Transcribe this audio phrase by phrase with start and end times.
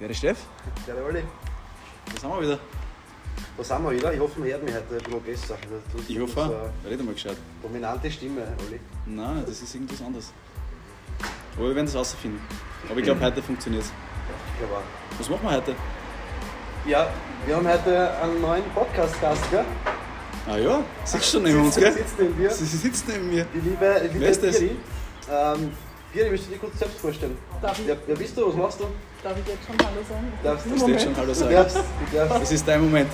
[0.00, 0.38] Der Steff,
[0.86, 1.22] Ja, der Olli.
[2.12, 2.58] da sind wir wieder.
[3.56, 4.12] Da sind wir wieder.
[4.12, 5.56] Ich hoffe, man hört mich heute ein bisschen besser.
[6.08, 7.36] Ich so hoffe, eine red mal gescheit.
[7.62, 8.80] dominante Stimme, Olli.
[9.06, 10.32] Nein, das ist irgendwas anderes.
[11.56, 12.40] Aber wir werden das rausfinden.
[12.90, 13.90] Aber ich glaube, heute funktioniert es.
[14.54, 15.18] Ich glaube auch.
[15.18, 15.74] Was machen wir heute?
[16.86, 17.08] Ja,
[17.46, 19.64] wir haben heute einen neuen Podcast-Gast, gell?
[20.46, 21.92] Ah ja, sitzt schon neben uns, gell?
[21.92, 22.50] Sitzt neben dir.
[22.50, 23.46] Sie sitzt neben mir.
[23.54, 24.60] Die liebe, die liebe Wer ist das?
[24.60, 25.72] Ähm,
[26.12, 27.38] Biri, willst du dir kurz selbst vorstellen?
[27.64, 27.86] Darf ich?
[27.86, 28.46] Ja, wer bist du?
[28.48, 28.84] Was machst du?
[29.22, 30.32] Darf ich jetzt schon Hallo sagen?
[30.42, 31.54] Darfst Du darfst schon Hallo Du sagen.
[31.54, 32.42] darfst, du darfst.
[32.42, 33.10] Das ist dein Moment.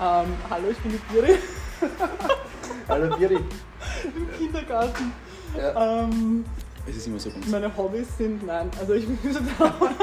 [0.00, 1.38] Ähm, hallo, ich bin die Biri
[2.88, 3.36] Hallo Biri.
[3.36, 5.12] im Kindergarten.
[5.56, 6.02] Ja.
[6.02, 6.44] Ähm,
[6.88, 7.46] Es ist immer so uns.
[7.46, 9.90] meine Hobbys sind, nein, also ich bin Physiotherapeut.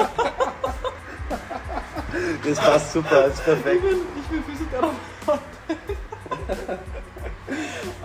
[2.47, 3.81] Das passt super, das ist Ich perfekt.
[3.81, 5.39] bin, ich bin Physiotherapeut.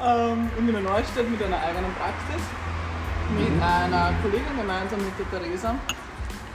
[0.04, 2.42] ähm, in der Neustadt mit einer eigenen Praxis.
[3.30, 5.74] Mit einer Kollegin gemeinsam mit der Theresa.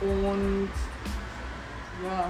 [0.02, 0.70] Und
[2.04, 2.26] ja,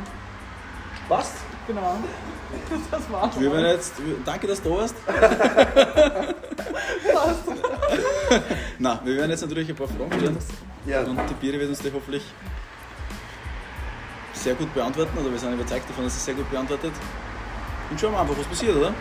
[1.07, 1.37] Passt?
[1.67, 1.97] genau.
[2.91, 3.39] Das war's.
[3.39, 4.95] Wir werden jetzt, danke, dass du da warst.
[8.79, 10.37] Na, wir werden jetzt natürlich ein paar Fragen stellen.
[10.85, 11.01] Ja.
[11.01, 12.23] Und die Biri wird uns die hoffentlich
[14.33, 16.91] sehr gut beantworten, oder wir sind überzeugt davon, dass sie sehr gut beantwortet.
[17.89, 18.93] Und schauen wir einfach, was passiert, oder?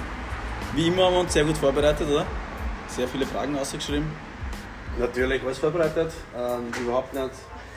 [0.75, 2.25] Wie immer haben wir uns sehr gut vorbereitet, oder?
[2.89, 4.11] Sehr viele Fragen ausgeschrieben,
[4.99, 6.13] Natürlich, alles vorbereitet.
[6.37, 7.31] Ähm, überhaupt nicht,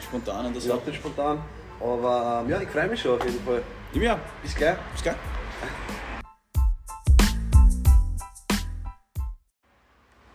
[0.04, 1.40] spontan und das überhaupt nicht spontan.
[1.80, 3.62] Aber ähm, ja, ich freue mich schon auf jeden Fall.
[3.94, 4.20] Jahr.
[4.42, 4.76] Bis gleich.
[4.94, 5.16] Ist geil.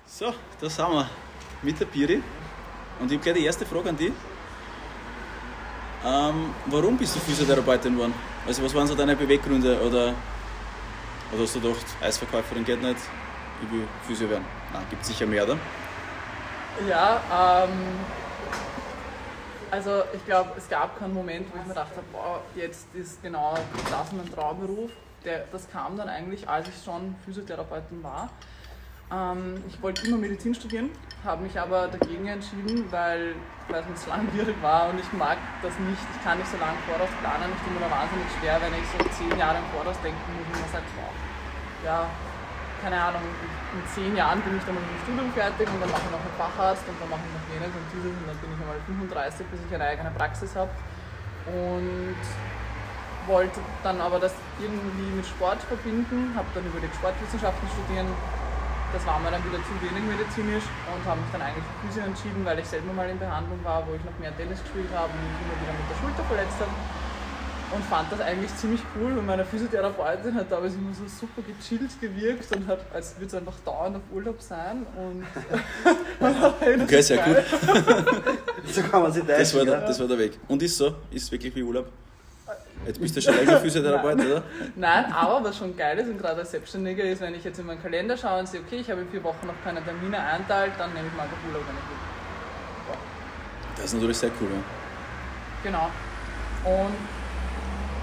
[0.06, 1.10] So, da sind wir
[1.62, 2.22] mit der Piri.
[2.98, 4.12] Und ich habe gleich die erste Frage an dich.
[6.04, 8.14] Ähm, warum bist du Physiotherapeutin geworden?
[8.46, 9.78] Also was waren so deine Beweggründe?
[9.82, 10.14] Oder,
[11.32, 12.96] oder hast du gedacht, Eisverkäuferin geht nicht,
[13.62, 14.44] ich will Physio werden?
[14.72, 15.58] Nein, gibt sicher mehr, oder?
[16.88, 17.70] Ja, ähm,
[19.70, 23.22] also ich glaube, es gab keinen Moment, wo ich mir gedacht habe, boah, jetzt ist
[23.22, 23.54] genau
[23.90, 24.90] das mein Traumberuf.
[25.24, 28.30] Der, das kam dann eigentlich, als ich schon Physiotherapeutin war.
[29.12, 30.90] Ähm, ich wollte immer Medizin studieren,
[31.24, 33.34] habe mich aber dagegen entschieden, weil,
[33.68, 36.02] es mir langwierig war und ich mag das nicht.
[36.16, 37.52] Ich kann nicht so lange voraus planen.
[37.54, 40.46] Ich tue mir da wahnsinnig schwer, wenn ich so zehn Jahre im Voraus denken muss
[40.46, 41.12] und man sagt, boah,
[41.84, 42.06] ja,
[42.82, 46.02] keine Ahnung, in zehn Jahren bin ich dann mit dem Studium fertig und dann mache
[46.04, 48.48] ich noch einen Facharzt und dann mache ich noch jenes und dieses und dann bin
[48.50, 50.72] ich einmal 35, bis ich eine eigene Praxis habe.
[51.46, 52.22] Und
[53.28, 58.08] wollte dann aber das irgendwie mit Sport verbinden, habe dann überlegt, Sportwissenschaften studieren.
[58.92, 62.02] Das war mir dann wieder zu wenig medizinisch und habe mich dann eigentlich für Physio
[62.10, 65.14] entschieden, weil ich selber mal in Behandlung war, wo ich noch mehr Tennis gespielt habe
[65.14, 66.74] und mich immer wieder mit der Schulter verletzt habe
[67.72, 72.00] und fand das eigentlich ziemlich cool und meine Physiotherapeutin hat damals immer so super gechillt
[72.00, 75.24] gewirkt und hat, als würde es einfach dauernd auf Urlaub sein und
[76.60, 77.44] hey, das Okay, sehr geil.
[78.72, 79.24] So kann man sich.
[79.24, 80.38] Das war, der, das war der Weg.
[80.46, 80.94] Und ist so?
[81.10, 81.86] Ist wirklich wie Urlaub?
[82.86, 84.42] Jetzt bist du schon länger Physiotherapeut, oder?
[84.76, 87.66] Nein, aber was schon geil ist und gerade als Selbstständiger ist, wenn ich jetzt in
[87.66, 90.72] meinen Kalender schaue und sehe, okay, ich habe in vier Wochen noch keine Termine einteilt,
[90.78, 92.96] dann nehme ich mal einfach Urlaub, wenn ich will.
[93.76, 94.62] Das ist natürlich sehr cool, ja.
[95.62, 95.90] Genau.
[96.64, 97.19] Und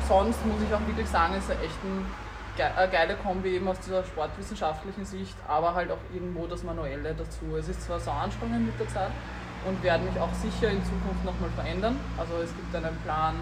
[0.07, 2.05] sonst muss ich auch wirklich sagen, ist es echt ein,
[2.77, 7.55] eine geile Kombi eben aus dieser sportwissenschaftlichen Sicht, aber halt auch irgendwo das Manuelle dazu.
[7.57, 9.11] Es ist zwar so anstrengend mit der Zeit
[9.67, 11.99] und werde mich auch sicher in Zukunft nochmal verändern.
[12.17, 13.35] Also es gibt einen Plan,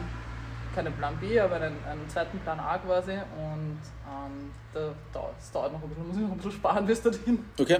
[0.74, 4.80] keinen Plan B, aber einen, einen zweiten Plan A quasi und ähm, da,
[5.14, 7.46] da, es dauert noch ein bisschen, muss ich noch ein bisschen sparen bis dorthin.
[7.60, 7.80] Okay.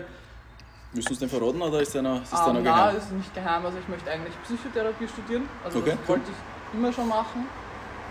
[0.94, 2.96] Willst du uns den verraten oder ist noch, ist Ähm, nein, geheim?
[2.96, 3.66] ist nicht geheim.
[3.66, 5.50] Also ich möchte eigentlich Psychotherapie studieren.
[5.66, 6.08] Also Okay, das cool.
[6.08, 7.46] wollte ich immer schon machen.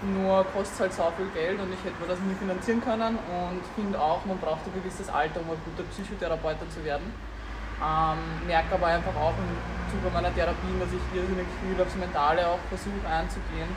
[0.05, 3.17] Nur kostet halt so viel Geld und ich hätte mir das nie finanzieren können.
[3.17, 7.09] Und finde auch, man braucht ein gewisses Alter, um ein guter Psychotherapeut zu werden.
[7.81, 9.51] Ähm, merke aber einfach auch im
[9.91, 13.69] Zuge meiner Therapien, dass ich irrsinnig viel aufs Mentale auch versuche einzugehen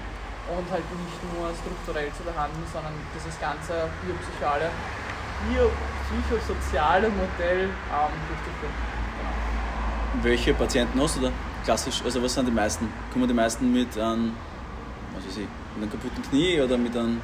[0.48, 4.70] und halt nicht nur strukturell zu behandeln, sondern dieses ganze biopsychale,
[5.48, 8.76] biopsychosoziale Modell ähm, durchzuführen.
[9.18, 10.24] Genau.
[10.24, 11.32] Welche Patienten hast du da?
[11.64, 12.88] Klassisch, also was sind die meisten?
[13.12, 14.34] Kommen die meisten mit einem,
[15.14, 15.48] was weiß ich,
[15.78, 17.22] mit einem kaputten Knie oder mit einem.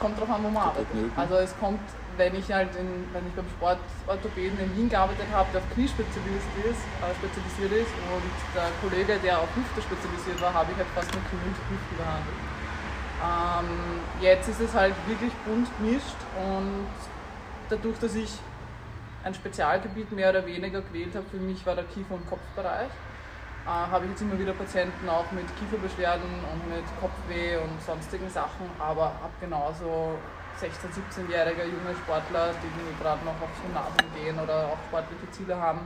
[0.00, 0.88] Kommt drauf an, wo man arbeitet.
[1.16, 1.80] Also es kommt,
[2.16, 5.88] wenn ich halt in, wenn ich beim Sportorthopäden in Wien gearbeitet habe, der auf Knie
[5.88, 10.76] spezialisiert ist, äh, spezialisiert ist und der Kollege, der auf Hüfte spezialisiert war, habe ich
[10.76, 12.40] halt fast nur Knie und Hüften behandelt.
[13.16, 16.86] Ähm, jetzt ist es halt wirklich bunt gemischt und
[17.70, 18.30] dadurch, dass ich
[19.24, 22.90] ein Spezialgebiet mehr oder weniger gewählt habe, für mich war der Kiefer- und Kopfbereich
[23.66, 28.30] äh, habe ich jetzt immer wieder Patienten auch mit Kieferbeschwerden und mit Kopfweh und sonstigen
[28.30, 30.16] Sachen, aber habe genauso
[30.60, 35.80] 16-, 17-jährige junge Sportler, die gerade noch auf Gymnasium gehen oder auch sportliche Ziele haben.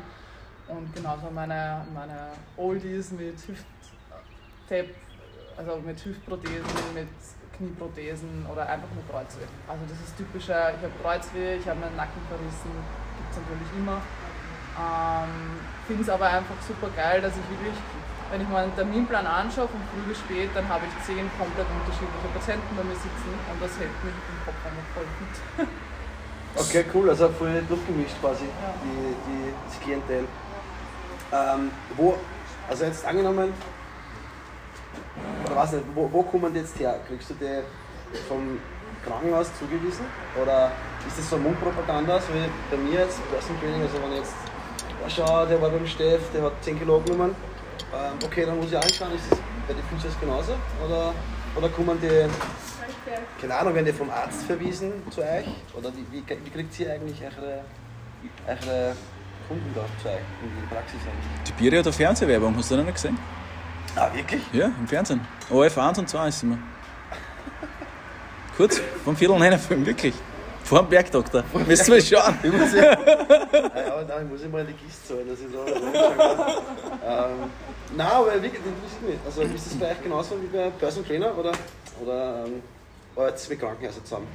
[0.69, 4.95] Und genauso meine, meine Oldies mit Hüft-Tape
[5.57, 7.09] Also mit Hüftprothesen, mit
[7.57, 9.49] Knieprothesen oder einfach nur Kreuzweh.
[9.67, 12.71] Also das ist typische, ich habe Kreuzweh, ich habe meinen Nacken verrissen,
[13.19, 14.01] gibt es natürlich immer.
[14.79, 17.75] Ähm, Finde es aber einfach super geil, dass ich wirklich,
[18.31, 21.67] wenn ich mal einen Terminplan anschaue, von früh bis spät, dann habe ich zehn komplett
[21.67, 25.69] unterschiedliche Patienten bei mir sitzen und das hält mich im Kopf einfach voll fit.
[26.57, 28.75] Okay, cool, also voll durchgemischt quasi, Ja.
[28.83, 30.25] die, die, das Klientel.
[31.33, 32.17] Ähm, wo,
[32.69, 33.53] also jetzt angenommen,
[35.47, 36.99] oder weiß nicht, wo, wo kommen die jetzt her?
[37.07, 37.63] Kriegst du die
[38.27, 38.59] vom
[39.07, 40.05] Krankenhaus zugewiesen?
[40.43, 40.73] Oder
[41.07, 44.35] ist das so Mundpropaganda, so wie bei mir jetzt, Person Training, also wenn ich jetzt,
[45.09, 47.35] schau, der war beim Steff, der hat 10 Kilo abgenommen,
[47.95, 50.53] ähm, okay, dann muss ich anschauen, ist das bei den Physios genauso?
[50.85, 51.13] Oder,
[51.57, 52.29] oder kommen die,
[53.41, 55.47] keine Ahnung, werden die vom Arzt verwiesen zu euch?
[55.77, 57.65] Oder wie, wie, wie kriegt ihr eigentlich eure,
[58.47, 58.97] eure
[59.49, 61.49] Kunden da zu euch in die Praxis eigentlich?
[61.49, 63.19] Die Biere hat eine Fernsehwerbung, hast du noch nicht gesehen?
[63.97, 64.43] Ah, wirklich?
[64.53, 65.21] Ja, im Fernsehen.
[65.51, 66.59] OF 1 und 2 ist immer.
[68.57, 70.15] Kurz, vom Viertel nein Film, wirklich.
[70.65, 71.45] Vor dem Bergdoktor.
[71.55, 72.39] Ihr mal schauen.
[72.43, 75.47] Ich muss ja, aber nein, ich muss ich mal in die Kiste zahlen, dass ich
[75.53, 77.51] da ähm,
[77.97, 79.19] Nein, aber wirklich, das interessiert mich.
[79.27, 81.53] Also ist das bei euch genauso wie bei Person Trainer oder,
[82.01, 82.63] oder ähm,
[83.17, 84.29] arbeitet ihr mit Krankenhäusern zusammen?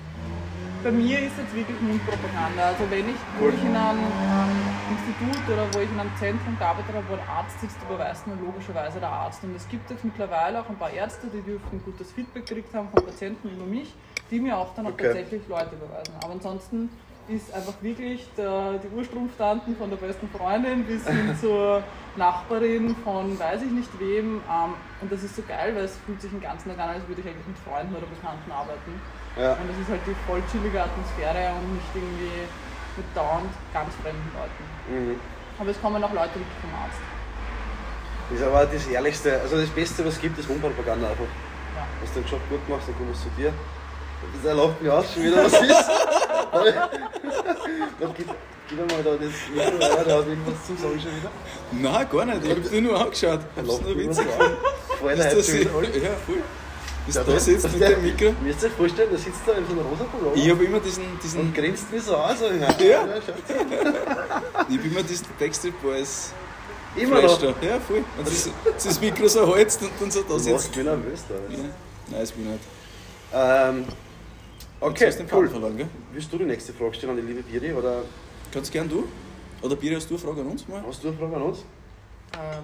[0.84, 2.62] Bei mir ist jetzt wirklich Mundpropaganda.
[2.62, 4.54] Also wenn ich, wo ich in einem ähm,
[4.92, 8.36] Institut oder wo ich in einem Zentrum gearbeitet habe, wo ein Arzt sitzt, überweist mir
[8.36, 9.44] logischerweise der Arzt.
[9.44, 12.90] Und es gibt jetzt mittlerweile auch ein paar Ärzte, die dürften gutes Feedback gekriegt haben
[12.94, 13.96] von Patienten über mich,
[14.32, 15.06] die mir auch dann auch Okay.
[15.08, 16.14] tatsächlich Leute überweisen.
[16.22, 16.90] Aber ansonsten
[17.28, 21.84] ist einfach wirklich der, die Urstrumpftanten von der besten Freundin bis hin zur
[22.18, 24.42] Nachbarin von weiß ich nicht wem.
[24.46, 27.08] Ähm, und das ist so geil, weil es fühlt sich den ganzen Tag an, als
[27.08, 29.02] würde ich eigentlich mit Freunden oder Bekannten arbeiten.
[29.36, 29.54] Ja.
[29.54, 32.46] Und es ist halt die voll chillige Atmosphäre und nicht irgendwie
[32.98, 34.64] mit dauernd ganz fremden Leuten.
[34.88, 35.20] Mhm.
[35.60, 37.02] Aber es kommen auch Leute wirklich vom Arzt.
[38.30, 41.30] Das ist aber das Ehrlichste, also das Beste, was es gibt, ist Mundpropaganda einfach.
[41.76, 41.86] Ja.
[42.02, 43.54] Wenn du den Job gut machst, dann kommst du zu dir.
[44.44, 45.62] Der lacht mich aus, schon wieder was ist.
[48.18, 48.28] Gib,
[48.70, 49.22] gib mir mal da das
[49.54, 51.32] Mikro, ja, der hat irgendwas zu sagen schon wieder.
[51.72, 52.44] Nein, gar nicht.
[52.44, 53.40] Ich hab dir nur angeschaut.
[53.56, 54.28] Der Das ist nur witzig.
[55.00, 55.88] Freut Ist das schon wieder alle.
[56.00, 56.42] ja, voll.
[57.06, 58.34] Bis da sitzt mit dem Mikro.
[58.42, 60.80] Müsst ihr euch vorstellen, der sitzt da in so einem rosa Pullover Ich habe immer
[60.80, 62.42] diesen, und diesen grinst mich so aus.
[62.42, 63.08] Und, ja, Ja.
[64.70, 66.34] ich hab immer diesen Backstreet Boys
[66.96, 67.38] Immer noch.
[67.40, 67.48] da.
[67.48, 68.04] Ja, voll.
[68.18, 68.50] Und das,
[68.84, 70.54] das Mikro so hältst und dann so da Du sitzt.
[70.54, 71.36] machst mich nervös da.
[71.36, 71.42] Ja.
[71.60, 72.64] Nein, das bin ich nicht.
[73.34, 73.86] Ähm,
[74.86, 75.50] Jetzt okay, hast Faden cool.
[75.50, 75.88] verloren, gell?
[76.14, 78.04] Willst du die nächste Frage stellen an die liebe Biri oder
[78.52, 79.08] Kannst gern du?
[79.62, 80.84] Oder Biri, hast du eine Frage an uns mal?
[80.88, 81.60] hast du eine Frage an uns?
[81.60, 82.64] Ähm,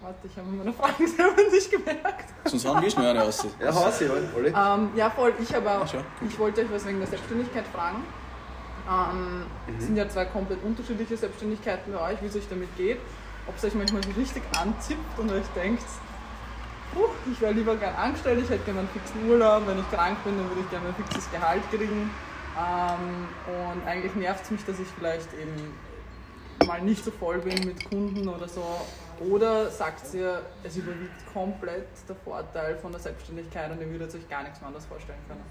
[0.00, 2.28] warte, ich habe meine Fragen selber nicht gemerkt.
[2.44, 3.46] Sonst haben wir schnell eine aus.
[3.60, 4.48] Ja, hau sie, alle.
[4.48, 5.34] Ähm, ja, voll.
[5.42, 5.98] Ich habe auch, schau.
[6.26, 8.04] ich wollte euch was wegen der Selbstständigkeit fragen.
[8.88, 9.46] Ähm,
[9.78, 12.98] Es sind ja zwei komplett unterschiedliche Selbstständigkeiten bei euch, wie es euch damit geht.
[13.48, 15.82] Ob es euch manchmal so richtig anzippt und euch denkt,
[17.30, 20.36] ich wäre lieber gern angestellt, ich hätte gerne einen fixen Urlaub, wenn ich krank bin,
[20.36, 22.10] dann würde ich gerne ein fixes Gehalt kriegen.
[22.58, 25.74] Ähm, und eigentlich nervt es mich, dass ich vielleicht eben
[26.66, 28.64] mal nicht so voll bin mit Kunden oder so.
[29.20, 34.28] Oder sagt ihr, es überwiegt komplett der Vorteil von der Selbstständigkeit und ihr würdet euch
[34.28, 35.42] gar nichts mehr anders vorstellen können?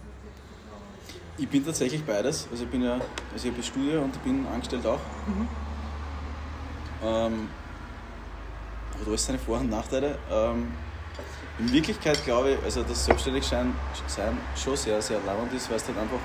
[1.37, 2.47] Ich bin tatsächlich beides.
[2.51, 2.99] Also ich bin ja,
[3.33, 4.99] also ich habe Studie und ich bin angestellt auch.
[7.03, 7.49] Ähm,
[8.99, 10.19] hat alles seine Vor- und Nachteile.
[10.29, 10.73] Ähm,
[11.59, 13.73] in Wirklichkeit glaube ich, also dass Selbstständigsein
[14.07, 16.19] sein schon sehr, sehr lauernd ist, weil es dann einfach,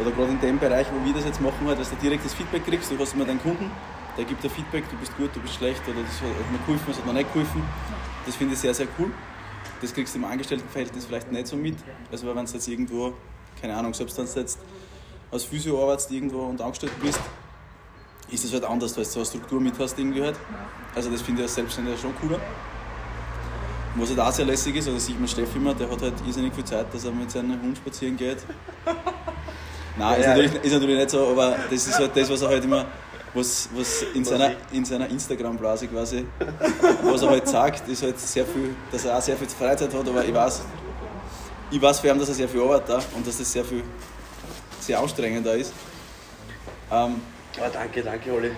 [0.00, 2.64] oder gerade in dem Bereich, wo wir das jetzt machen, halt, dass du direktes Feedback
[2.64, 3.70] kriegst, du hast immer deinen Kunden,
[4.16, 6.84] der gibt dir Feedback, du bist gut, du bist schlecht oder das hat mir geholfen,
[6.86, 7.62] das hat mir nicht geholfen.
[8.26, 9.10] Das finde ich sehr, sehr cool.
[9.80, 11.76] Das kriegst du im Angestelltenverhältnis vielleicht nicht so mit.
[12.10, 13.14] Also wenn du jetzt irgendwo,
[13.60, 14.58] keine Ahnung, selbst wenn jetzt
[15.30, 17.20] als Physio arbeitest irgendwo und angestellt bist,
[18.30, 20.36] ist das halt anders, weil du so eine Struktur mit hast irgendwie halt.
[20.94, 22.38] Also das finde ich als Selbstständiger schon cooler.
[23.94, 26.54] Was halt auch sehr lässig ist, also sieht man Steff immer, der hat halt irrsinnig
[26.54, 28.38] viel Zeit, dass er mit seinem Hund spazieren geht.
[29.98, 30.30] Nein, ist, Ja.
[30.30, 32.86] natürlich, ist natürlich nicht so, aber das ist halt das, was er halt immer,
[33.34, 36.24] was, was in seiner, in seiner Instagram-Blase quasi,
[37.02, 40.08] was er halt sagt, ist halt sehr viel, dass er auch sehr viel Freizeit hat,
[40.08, 40.62] aber ich weiß,
[41.70, 43.82] ich weiß für ihn, dass er sehr viel arbeitet da und dass das sehr viel,
[44.80, 45.72] sehr anstrengender ist.
[46.90, 47.20] Ähm,
[47.60, 48.50] Ah, danke, danke, Olli.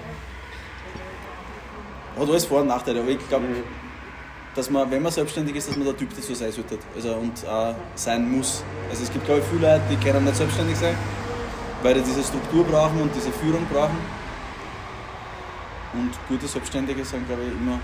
[2.17, 3.47] hat alles Vor- und Nachteile, aber ich glaube,
[4.55, 7.43] dass man, wenn man selbstständig ist, dass man der Typ dazu sein sollte also, und
[7.43, 8.63] äh, sein muss.
[8.91, 10.97] Also es gibt, glaube ich, viele Leute, die können nicht selbstständig sein,
[11.83, 13.99] weil die diese Struktur brauchen und diese Führung brauchen.
[15.95, 17.79] Und gute Selbstständige sind, glaube ich, immer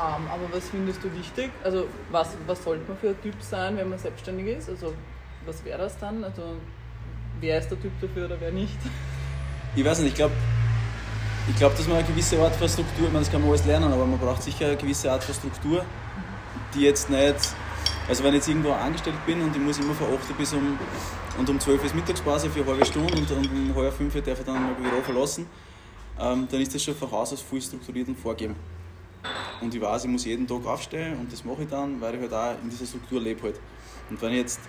[0.00, 1.50] Ähm, aber was findest du wichtig?
[1.62, 4.70] Also was, was sollte man für ein Typ sein, wenn man selbstständig ist?
[4.70, 4.94] Also
[5.44, 6.24] was wäre das dann?
[6.24, 6.56] Also
[7.40, 8.78] wer ist der Typ dafür oder wer nicht?
[9.76, 10.32] ich weiß nicht, ich glaube,
[11.48, 13.64] ich glaube, dass man eine gewisse Art von Struktur, ich meine, das kann man alles
[13.64, 15.84] lernen, aber man braucht sicher eine gewisse Art von Struktur,
[16.74, 17.36] die jetzt nicht,
[18.08, 20.78] also wenn ich jetzt irgendwo angestellt bin und ich muss immer von 8 bis um,
[21.38, 24.38] und um 12 ist Mittagspause für eine halbe Stunde und, und um halb 5 darf
[24.38, 25.46] ich dann mein Büro verlassen,
[26.18, 28.56] ähm, dann ist das schon von Haus aus viel strukturiert und vorgegeben.
[29.60, 32.20] Und ich weiß, ich muss jeden Tag aufstehen und das mache ich dann, weil ich
[32.20, 33.60] halt auch in dieser Struktur lebe halt.
[34.08, 34.60] Und wenn ich jetzt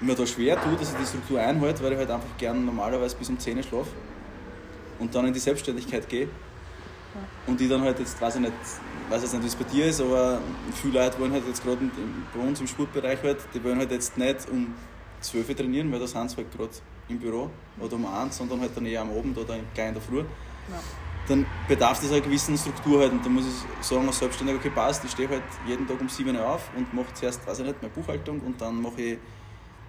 [0.00, 3.16] mir da schwer tue, dass ich die Struktur einhalte, weil ich halt einfach gern normalerweise
[3.16, 3.90] bis um 10 Uhr schlafe
[4.98, 6.28] und dann in die Selbstständigkeit gehe
[7.46, 8.52] und die dann halt jetzt, weiß ich nicht,
[9.08, 10.40] weiß jetzt nicht, wie es bei dir ist, aber
[10.74, 11.78] viele Leute wollen halt jetzt gerade
[12.34, 14.74] bei uns im Sportbereich halt, die wollen halt jetzt nicht um
[15.20, 16.70] 12 Uhr trainieren, weil da sind sie halt gerade
[17.08, 17.50] im Büro
[17.80, 20.18] oder um 1, sondern halt dann eher am Abend oder gleich in der Früh.
[20.18, 20.24] Ja.
[21.28, 24.70] Dann bedarf das einer gewissen Struktur halt und da muss ich sagen, als Selbstständiger, okay,
[24.70, 27.66] passt, ich stehe halt jeden Tag um 7 Uhr auf und mache zuerst, weiß ich
[27.66, 29.18] nicht, meine Buchhaltung und dann mache ich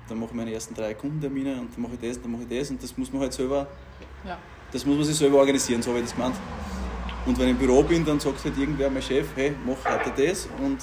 [0.07, 2.59] dann mache ich meine ersten drei Kundentermine und dann mache ich das, dann mache ich
[2.59, 3.67] das und das muss man halt selber,
[4.25, 4.37] ja.
[4.71, 6.35] Das muss man sich selber organisieren, so habe ich das gemeint.
[7.25, 10.11] Und wenn ich im Büro bin, dann sagt halt irgendwer, mein Chef, hey, mach heute
[10.25, 10.79] das und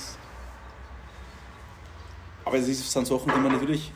[2.44, 3.90] aber es sind Sachen, die man natürlich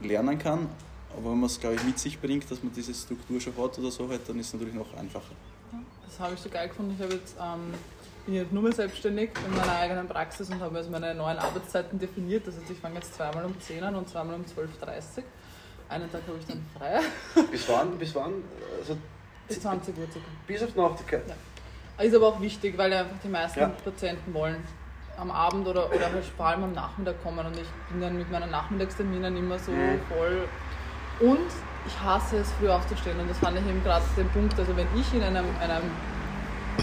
[0.00, 0.68] lernen kann,
[1.12, 3.78] aber wenn man es, glaube ich, mit sich bringt, dass man diese Struktur schon hat
[3.78, 5.32] oder so, halt, dann ist es natürlich noch einfacher.
[6.06, 6.96] Das habe ich so geil gefunden.
[6.98, 7.74] Ich jetzt ähm,
[8.26, 11.98] bin jetzt nur mehr selbstständig in meiner eigenen Praxis und habe also meine neuen Arbeitszeiten
[11.98, 12.46] definiert.
[12.46, 15.24] Das ich fange jetzt zweimal um 10 an und zweimal um 12.30 Uhr.
[15.90, 17.00] Einen Tag habe ich dann frei.
[17.50, 17.98] Bis wann?
[17.98, 18.34] Bis wann?
[18.78, 18.96] Also
[19.48, 20.28] bis 20 Uhr circa.
[20.46, 21.20] Bis auf Nacht, okay.
[21.26, 22.04] Ja.
[22.04, 23.72] Ist aber auch wichtig, weil einfach die meisten ja.
[23.84, 24.62] Patienten wollen
[25.18, 28.30] am Abend oder, oder halt vor allem am Nachmittag kommen und ich bin dann mit
[28.30, 30.00] meinen Nachmittagsterminen immer so mhm.
[30.08, 30.48] voll.
[31.18, 31.50] Und
[31.84, 34.86] ich hasse es, früh aufzustehen und das fand ich eben gerade den Punkt, also wenn
[34.96, 35.82] ich in einem, einem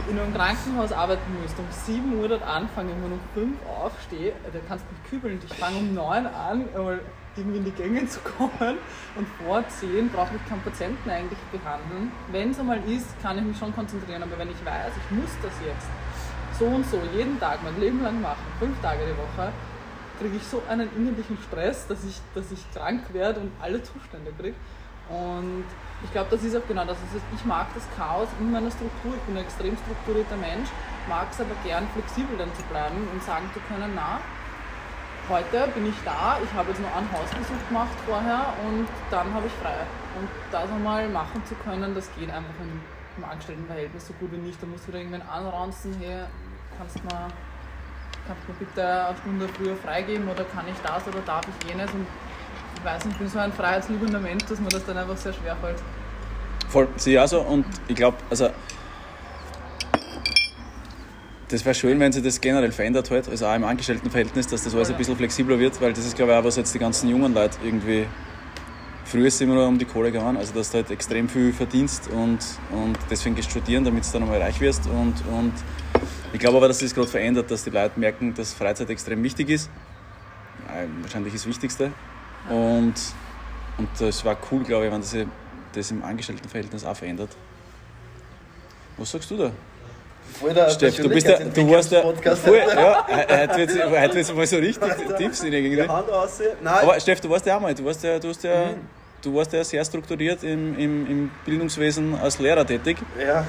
[0.09, 3.85] in einem Krankenhaus arbeiten müsste, um 7 Uhr dort anfangen, wenn man um 5 Uhr
[3.85, 5.39] aufstehe, da kannst du mich kübeln.
[5.43, 6.65] Ich fange um 9 Uhr an,
[7.37, 8.77] irgendwie in die Gänge zu kommen
[9.15, 12.11] und vor 10 brauche ich keinen Patienten eigentlich behandeln.
[12.31, 15.31] Wenn es einmal ist, kann ich mich schon konzentrieren, aber wenn ich weiß, ich muss
[15.41, 15.87] das jetzt
[16.59, 19.51] so und so jeden Tag mein Leben lang machen, fünf Tage die Woche,
[20.19, 24.31] kriege ich so einen innerlichen Stress, dass ich, dass ich krank werde und alle Zustände
[24.37, 24.55] kriege.
[25.09, 25.63] Und
[26.03, 26.97] ich glaube, das ist auch genau das.
[26.97, 29.13] Also ich mag das Chaos in meiner Struktur.
[29.15, 30.69] Ich bin ein extrem strukturierter Mensch,
[31.07, 34.19] mag es aber gern flexibel dann zu bleiben und sagen zu können, na,
[35.29, 39.47] heute bin ich da, ich habe jetzt noch einen Hausbesuch gemacht vorher und dann habe
[39.47, 39.75] ich frei.
[40.19, 42.81] Und das einmal machen zu können, das geht einfach im,
[43.17, 44.61] im Angestelltenverhältnis so gut wie nicht.
[44.61, 46.23] Da musst du wieder irgendwann anranzen, hey,
[46.77, 47.27] kannst du mir,
[48.27, 51.91] kannst mir bitte eine Stunde früher freigeben oder kann ich das oder darf ich jenes?
[51.91, 52.07] Und
[52.77, 55.33] ich weiß nicht, ich bin so ein freiheitsliebender Mensch, dass mir das dann einfach sehr
[55.33, 55.81] schwer fällt.
[56.69, 58.49] Voll, sehe ich auch so und ich glaube, also
[61.49, 64.75] das wäre schön, wenn sich das generell verändert halt, also auch im Angestelltenverhältnis, dass das
[64.75, 67.09] alles ein bisschen flexibler wird, weil das ist glaube ich auch, was jetzt die ganzen
[67.09, 68.05] jungen Leute irgendwie
[69.05, 72.09] früher ist immer nur um die Kohle gegangen, also dass du halt extrem viel verdienst
[72.09, 72.39] und,
[72.71, 75.53] und deswegen gehst du studieren, damit du dann einmal reich wirst und, und
[76.33, 79.23] ich glaube aber, dass sich das gerade verändert, dass die Leute merken, dass Freizeit extrem
[79.23, 79.69] wichtig ist.
[81.01, 81.91] Wahrscheinlich das Wichtigste.
[82.49, 82.93] Und,
[83.77, 85.25] und das war cool, glaube ich, wenn sich
[85.73, 87.29] das im Angestelltenverhältnis auch verändert.
[88.97, 89.51] Was sagst du da?
[90.69, 92.03] Steff, du, bist der, du warst der.
[92.03, 95.65] Voll, ja, heute wird es mal so richtig tiefsinnig.
[95.65, 95.81] Irgendwie.
[96.63, 98.81] Aber Steff, du warst ja auch mal, du warst ja, du, hast ja, mhm.
[99.21, 102.97] du warst ja sehr strukturiert im, im, im Bildungswesen als Lehrer tätig.
[103.19, 103.45] Ja.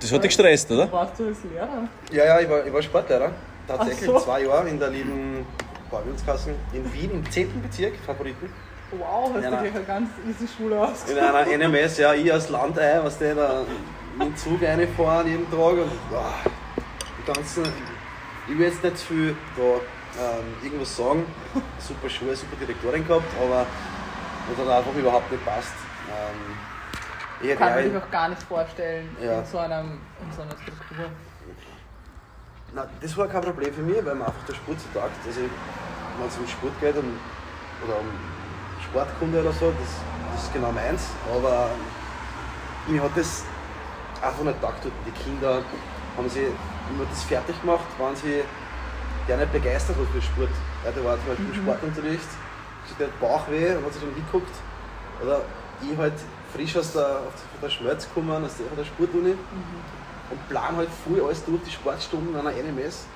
[0.00, 0.90] Das hat dich gestresst, oder?
[0.90, 1.88] Warst du als Lehrer?
[2.12, 3.30] Ja, ja, ich war, ich war Sportlehrer.
[3.66, 4.18] Tatsächlich so.
[4.18, 5.46] zwei Jahre in der lieben
[5.90, 7.62] Pavisionskassen in Wien im 10.
[7.62, 8.52] Bezirk, Favoriten.
[8.90, 11.04] Wow, hast du gleich eine ganz easy Schule aus.
[11.10, 13.64] In einer NMS, ja, ich als Landei, was der da
[14.16, 16.32] mit dem Zug reinfahren jeden Tag und boah,
[17.18, 17.64] die ganzen,
[18.48, 21.26] ich will jetzt nicht zu viel da ähm, irgendwas sagen,
[21.78, 23.66] super Schule, super Direktorin gehabt, aber
[24.48, 25.74] das hat einfach überhaupt nicht passt.
[26.08, 26.56] Ähm,
[27.40, 29.40] ich kann mir auch gar nicht vorstellen ja.
[29.40, 31.10] in, so einem, in so einer Struktur.
[32.74, 35.12] Na, das war kein Problem für mich, weil mir einfach der Sport so taugt.
[35.26, 37.18] Also, wenn es um Sport geht und,
[37.84, 38.06] oder um
[38.82, 39.88] Sportkunde oder so, das,
[40.32, 41.08] das ist genau meins.
[41.32, 41.70] Aber
[42.86, 43.44] mir hat das
[44.26, 44.84] einfach nicht taugt.
[44.84, 45.62] Die Kinder
[46.16, 46.46] haben sie
[46.90, 48.42] immer das fertig gemacht, waren sie
[49.26, 50.50] der nicht begeistert hat für Sport.
[50.84, 51.64] Ja, der war zum Beispiel im mhm.
[51.64, 52.28] Sportunterricht,
[52.98, 54.54] der hat Bauchweh und hat sich dann hingeguckt.
[55.22, 55.40] Oder
[55.80, 56.12] ich halt
[56.52, 59.30] frisch aus der, von der Schmelz gekommen, aus der, der Sportuni.
[59.30, 63.06] Mhm und plan halt voll alles durch, die Sportstunden einer NMS.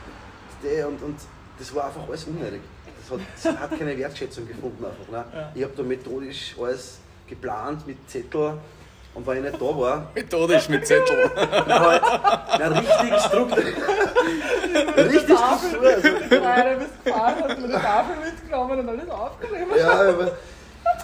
[0.63, 1.17] Und, und
[1.59, 2.61] das war einfach alles unnötig.
[3.01, 4.85] Das hat, hat keine Wertschätzung gefunden.
[4.85, 5.25] Einfach, ne?
[5.35, 5.53] Ja.
[5.55, 8.59] Ich habe da methodisch alles geplant mit Zettel.
[9.15, 10.07] Und weil ich nicht da war.
[10.15, 11.31] Methodisch mit Zettel.
[11.67, 12.03] Na, halt,
[12.59, 13.77] na, richtig strukturiert.
[14.97, 16.05] richtig strukturiert.
[16.05, 19.67] Also, Nein, du bist gefahren, hast mir die Tafel mitgenommen und alles aufgenommen.
[19.77, 20.31] Ja, aber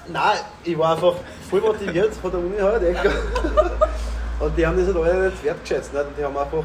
[0.08, 1.14] Nein, ich war einfach
[1.50, 2.82] voll motiviert von der Uni halt.
[2.82, 2.94] eh.
[4.40, 5.92] Und die haben das halt alle nicht wertgeschätzt.
[5.92, 6.04] Nicht?
[6.06, 6.62] Und die haben einfach,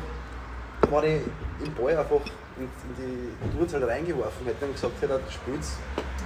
[0.92, 1.22] wenn ich
[1.66, 2.22] im Ball einfach
[2.58, 2.96] in, in
[3.52, 5.74] die Tours halt reingeworfen hätte und gesagt hätte, du spielst,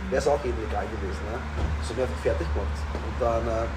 [0.09, 1.21] wäre es auch eben egal gewesen.
[1.31, 1.37] Ne?
[1.79, 2.77] Das hat mich einfach fertig gemacht.
[2.93, 3.67] Und dann, äh,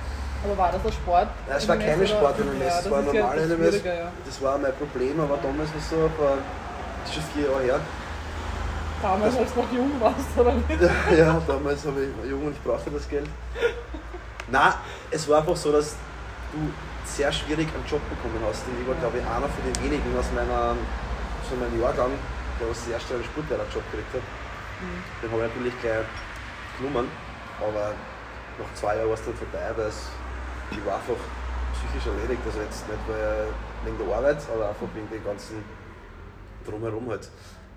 [0.47, 1.29] Aber war das ein Sport?
[1.49, 4.13] Nein, es war keine oder- Sport in Ja, es war ein ja das ja.
[4.25, 6.39] Das war mein Problem, aber damals war es so, vor,
[7.05, 7.81] das schon vier Jahre her.
[9.03, 11.17] Damals, als du noch jung warst, oder wie?
[11.19, 13.29] ja, damals habe ich jung und ich brauchte das Geld.
[14.49, 14.73] Nein,
[15.11, 15.97] es war einfach so, dass
[16.53, 16.59] du
[17.05, 18.67] sehr schwierig einen Job bekommen hast.
[18.67, 20.75] Und ich war, glaube ich, einer von den wenigen aus meiner,
[21.43, 22.11] aus meinem Jahrgang,
[22.61, 24.25] der das erste einen Sportlehrerjob gekriegt hat.
[25.23, 26.07] Den habe ich natürlich gleich
[26.79, 27.11] genommen,
[27.59, 27.93] aber
[28.59, 30.09] nach zwei Jahren war es dann vorbei, weil es,
[30.71, 31.21] ich war einfach
[31.73, 32.43] psychisch erledigt.
[32.47, 33.49] Also jetzt nicht weil,
[33.85, 35.65] wegen der Arbeit, aber einfach wegen den ganzen
[36.67, 37.31] Drumherum halt.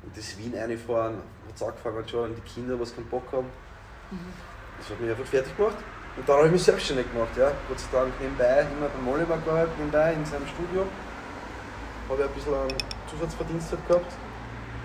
[0.03, 3.47] Und das Wien reinfahren, hat es angefangen schon, und die Kinder, was keinen Bock haben.
[4.77, 5.77] Das hat mich einfach fertig gemacht.
[6.15, 7.51] Und dann habe ich mich selbstständig gemacht, ja.
[7.67, 10.85] Gott sei Dank nebenbei, immer beim Oliver gearbeitet, nebenbei in seinem Studio.
[12.09, 12.77] Habe ich ein bisschen einen
[13.09, 14.13] Zusatzverdienst halt gehabt.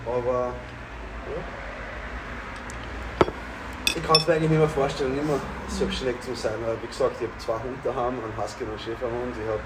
[0.05, 1.64] Aber ja.
[4.05, 6.53] Ich kann es mir eigentlich nicht mehr vorstellen, nicht mehr selbstständig zu sein.
[6.63, 9.33] Weil, wie gesagt, ich habe zwei Hunde daheim, einen Husky und einen Schäferhund.
[9.33, 9.59] Ich habe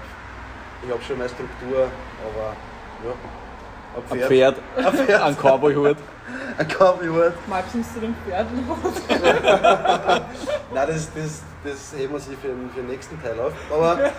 [0.82, 1.88] ich hab schon meine Struktur,
[2.24, 2.56] aber
[3.04, 3.12] ja.
[4.10, 5.22] Ein Pferd, Ein Pferd.
[5.22, 5.98] ein Cowboyhut.
[6.58, 7.32] Ein Cowboy-Hut.
[7.48, 8.78] Magst du uns zu den Pferden noch?
[10.74, 13.52] Nein, das, das, das heben wir sich für den, für den nächsten Teil auf.
[13.70, 13.98] Aber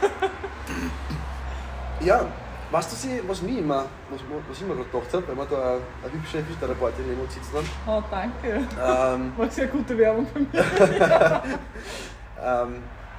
[2.01, 2.25] ja,
[2.71, 2.95] weißt du,
[3.27, 6.43] was, mich immer, was, was ich gerade gedacht habe, wenn wir da eine, eine hübsche
[6.43, 7.69] Physiotherapeutin neben uns sitzen haben?
[7.85, 8.63] Oh, danke.
[8.81, 10.47] Ähm, War sehr gute Werbung für mich.
[10.53, 10.61] ähm,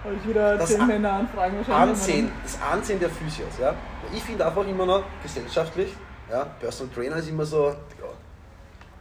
[0.05, 1.99] Weil ich wieder Das zehn Männer anfragen wahrscheinlich.
[1.99, 3.59] Ansehen, das Ansehen der Physios.
[3.61, 3.75] Ja?
[4.15, 5.95] Ich finde einfach immer noch gesellschaftlich,
[6.31, 7.75] ja, Personal Trainer ist immer so, ja,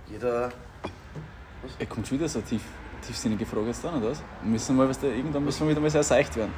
[0.09, 0.49] jeder.
[1.79, 2.63] Er kommt schon wieder so tief,
[3.05, 4.21] tiefsinnige Frage jetzt dann, oder was?
[4.43, 6.53] Müssen wir mal, was da, irgendwann müssen wir wieder mal sehr seicht werden.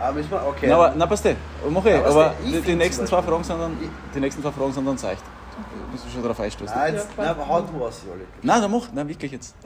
[0.00, 0.46] Ah, müssen wir?
[0.46, 0.66] Okay.
[0.68, 1.36] Na, aber, na, passt eh.
[1.70, 1.94] Mach eh.
[1.94, 4.42] Aber was Aber ich die, die, find nächsten zwei Fragen sind dann, Ich- die nächsten
[4.42, 5.22] zwei Fragen sind dann seicht.
[5.22, 6.74] Da müssen wir schon darauf einstoßen.
[6.76, 8.24] Nein, jetzt, nein, aber hau du aus, Jolli.
[8.42, 8.88] Nein, dann mach.
[8.92, 9.54] Nein, wirklich jetzt.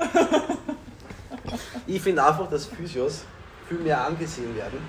[1.87, 3.23] Ich finde einfach, dass Physios
[3.69, 4.81] viel mehr angesehen werden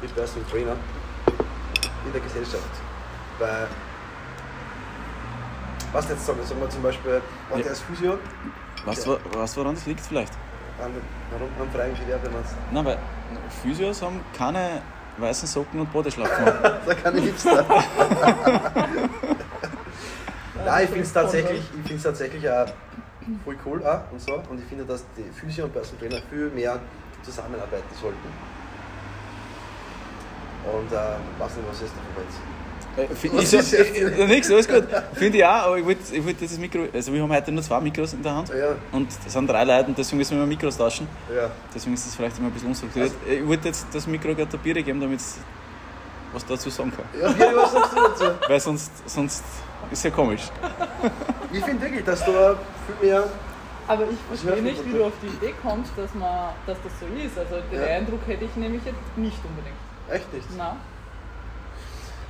[0.00, 0.76] wie Personal Trainer
[2.06, 2.62] in der Gesellschaft.
[3.40, 3.66] Weil,
[5.92, 7.20] was jetzt sagen, sagen wir zum Beispiel,
[7.52, 7.62] oh, Ja.
[7.64, 8.18] der ist Physio,
[8.84, 10.32] du, was woran das liegt vielleicht?
[11.30, 12.98] Warum am freien Gewerbe meinst Nein, weil
[13.62, 14.82] Physios haben keine
[15.18, 16.44] weißen Socken und Bodeschlapfen.
[16.86, 17.64] Da kann ich Hipster.
[20.64, 22.66] Nein, ich finde es tatsächlich, ich find's tatsächlich auch
[23.44, 24.34] voll cool auch und so.
[24.50, 26.80] Und ich finde, dass die Physio und Personal Trainer viel mehr
[27.22, 28.28] zusammenarbeiten sollten.
[30.64, 30.96] Und äh,
[31.38, 32.40] weiß nicht, was ist davon jetzt?
[32.96, 34.84] Äh, fi- Was ich so, ist äh, äh, Nix, alles gut.
[35.14, 36.86] Finde ich auch, aber ich wollte ich wollt das Mikro.
[36.92, 38.48] Also, wir haben heute nur zwei Mikros in der Hand.
[38.50, 41.08] Ja, Und es sind drei Leute und deswegen müssen wir Mikros tauschen.
[41.34, 41.50] ja.
[41.74, 43.12] Deswegen ist das vielleicht immer ein bisschen unstrukturiert.
[43.28, 45.38] ich wollte jetzt das Mikro gerade der Biere geben, damit es
[46.32, 47.04] was dazu sagen kann.
[47.20, 48.24] Ja, was sagst du dazu?
[48.48, 49.44] Weil sonst, sonst
[49.90, 50.42] ist ja komisch.
[51.52, 52.56] Ich finde wirklich, dass da
[53.00, 53.24] viel mehr.
[53.86, 57.06] Aber ich verstehe nicht, wie du auf die Idee kommst, dass, man, dass das so
[57.22, 57.36] ist.
[57.38, 57.86] Also den Ja.
[57.96, 59.76] Eindruck hätte ich nämlich jetzt nicht unbedingt.
[60.10, 60.46] Echt nicht.
[60.56, 60.76] Na.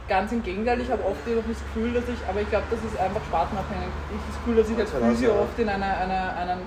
[0.07, 2.79] Ganz im Gegenteil, ich habe oft eben das Gefühl, dass ich, aber ich glaube, das
[2.85, 3.88] ist einfach spartenabhängig.
[4.11, 6.59] Ich habe das Gefühl, dass ich als auch Physio oft in einer, einer,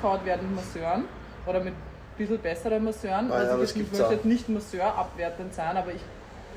[0.00, 1.04] gehauen werde mit Masseuren
[1.44, 3.30] oder mit ein bisschen besseren Masseuren.
[3.30, 6.00] Ah ja, also ich, ich möchte jetzt nicht Masseur abwertend sein, aber ich,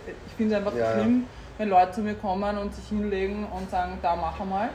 [0.08, 0.94] ich finde es einfach Ja, ja.
[0.94, 1.26] schlimm,
[1.58, 4.70] wenn Leute zu mir kommen und sich hinlegen und sagen, da mach mal.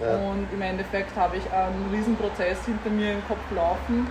[0.00, 0.16] Ja.
[0.16, 4.06] Und im Endeffekt habe ich einen riesen Prozess hinter mir im Kopf laufen,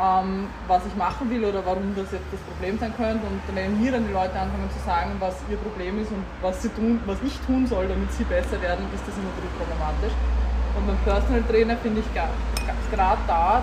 [0.00, 3.24] ähm, was ich machen will oder warum das jetzt das Problem sein könnte.
[3.26, 6.62] Und wenn mir dann die Leute anfangen zu sagen, was ihr Problem ist und was,
[6.62, 10.14] sie tun, was ich tun soll, damit sie besser werden, ist das immer ein problematisch.
[10.76, 13.62] Und beim Personal Trainer finde ich gerade da,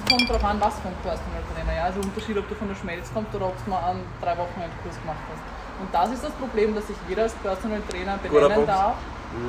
[0.00, 1.74] es kommt darauf an, was ein Personal Trainer.
[1.76, 1.84] Ja?
[1.84, 4.56] Also Unterschied, ob du von der Schmelz kommst oder ob du mal einen drei Wochen
[4.56, 5.44] einen Kurs gemacht hast.
[5.80, 8.96] Und das ist das Problem, dass sich jeder als Personal Trainer benennen darf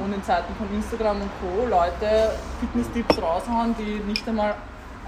[0.03, 1.65] und in Zeiten von Instagram und Co.
[1.67, 4.55] Leute Fitness-Tipps raushauen, die nicht einmal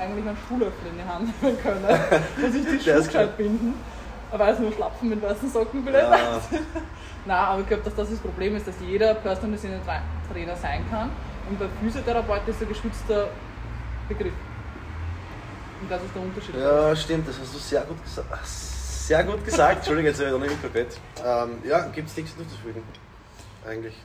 [0.02, 1.86] eigentlich einen Schuhlöffel in die Hand nehmen können
[2.44, 3.74] und sich die Der Schuhe binden.
[4.32, 6.42] Weil es nur Schlapfen mit weißen Socken vielleicht Ja.
[7.26, 9.60] Nein, aber ich glaube, dass das das Problem ist, dass jeder Personal
[10.32, 11.12] Trainer sein kann.
[11.50, 13.28] Und bei Physiotherapeut ist ein geschützter
[14.08, 14.34] Begriff.
[15.82, 16.56] Und das ist der Unterschied.
[16.56, 18.48] Ja, stimmt, das hast du sehr gut gesagt.
[18.48, 19.78] Sehr gut gesagt.
[19.78, 20.98] Entschuldige, jetzt habe ich noch nicht mitgehört.
[21.26, 22.84] Ähm, ja, gibt es nichts hinzuzufügen.
[23.68, 23.96] Eigentlich.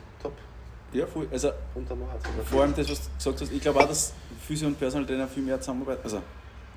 [0.93, 1.27] Ja, voll.
[1.31, 1.51] Also,
[2.45, 4.13] vor allem das, was du gesagt hast, ich glaube auch, dass
[4.45, 6.01] Physio und Personal Trainer viel mehr zusammenarbeiten.
[6.03, 6.21] Also,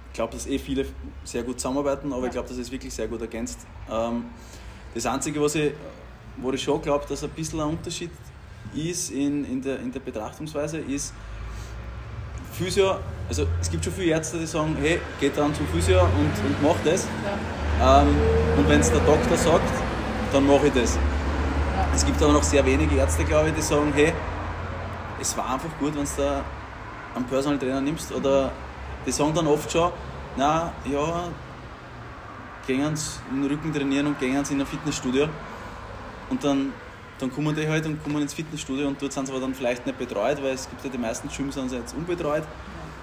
[0.08, 0.86] ich glaube, dass eh viele
[1.24, 3.60] sehr gut zusammenarbeiten, aber ich glaube, dass es wirklich sehr gut ergänzt.
[3.90, 4.24] Ähm,
[4.92, 5.72] das Einzige, was ich,
[6.36, 8.10] wo ich schon glaube, dass ein bisschen ein Unterschied
[8.74, 11.14] ist in, in, der, in der Betrachtungsweise, ist,
[12.52, 12.96] Physio,
[13.28, 16.10] also es gibt schon viele Ärzte, die sagen, hey, geht dann zum Physio und,
[16.44, 17.06] und mach das.
[17.78, 18.02] Ja.
[18.02, 18.08] Ähm,
[18.58, 19.72] und wenn es der Doktor sagt,
[20.32, 20.98] dann mache ich das.
[22.00, 24.14] Es gibt aber noch sehr wenige Ärzte, glaube ich, die sagen, hey,
[25.20, 26.42] es war einfach gut, wenn du da
[27.14, 28.10] einen Personal Trainer nimmst.
[28.10, 28.50] Oder
[29.04, 29.92] die sagen dann oft schon,
[30.34, 31.28] na ja,
[32.66, 35.28] gehen sie den Rücken trainieren und gehen sie in ein Fitnessstudio.
[36.30, 36.72] Und dann,
[37.18, 39.84] dann kommen die halt und kommen ins Fitnessstudio und dort sind sie aber dann vielleicht
[39.84, 42.44] nicht betreut, weil es gibt ja die meisten Gyms sind sie jetzt unbetreut.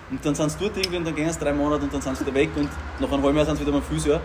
[0.10, 2.18] Und dann sind sie dort irgendwie und dann gehen sie drei Monate und dann sind
[2.18, 4.20] sie wieder weg und nach einem halben Jahr sind sie wieder beim Physio.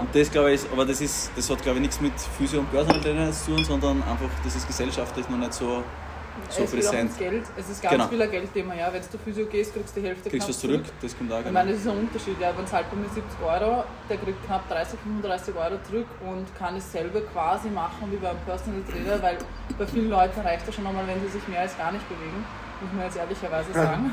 [0.00, 2.70] Und das glaube ich, aber das, ist, das hat glaube ich nichts mit Physio und
[2.70, 5.82] Personal Trainer zu tun, sondern einfach, das ist gesellschaftlich noch nicht so,
[6.48, 7.18] so es präsent.
[7.18, 7.44] Geld.
[7.56, 8.08] Es ist ganz Genau.
[8.08, 8.74] viel ein Geldthema.
[8.74, 8.92] Ja.
[8.92, 11.38] Wenn du Physio gehst, kriegst du die Hälfte Kriegst du was zurück, das kommt auch
[11.38, 11.52] Ich genau.
[11.58, 12.40] meine, das ist ein Unterschied.
[12.40, 12.56] Ja.
[12.56, 16.46] Wenn es halt bei mir 70 Euro, der kriegt knapp 30, 35 Euro zurück und
[16.56, 19.38] kann dasselbe quasi machen wie beim Personal Trainer, weil
[19.78, 22.44] bei vielen Leuten reicht das schon einmal, wenn sie sich mehr als gar nicht bewegen,
[22.80, 24.12] muss man jetzt ehrlicherweise sagen.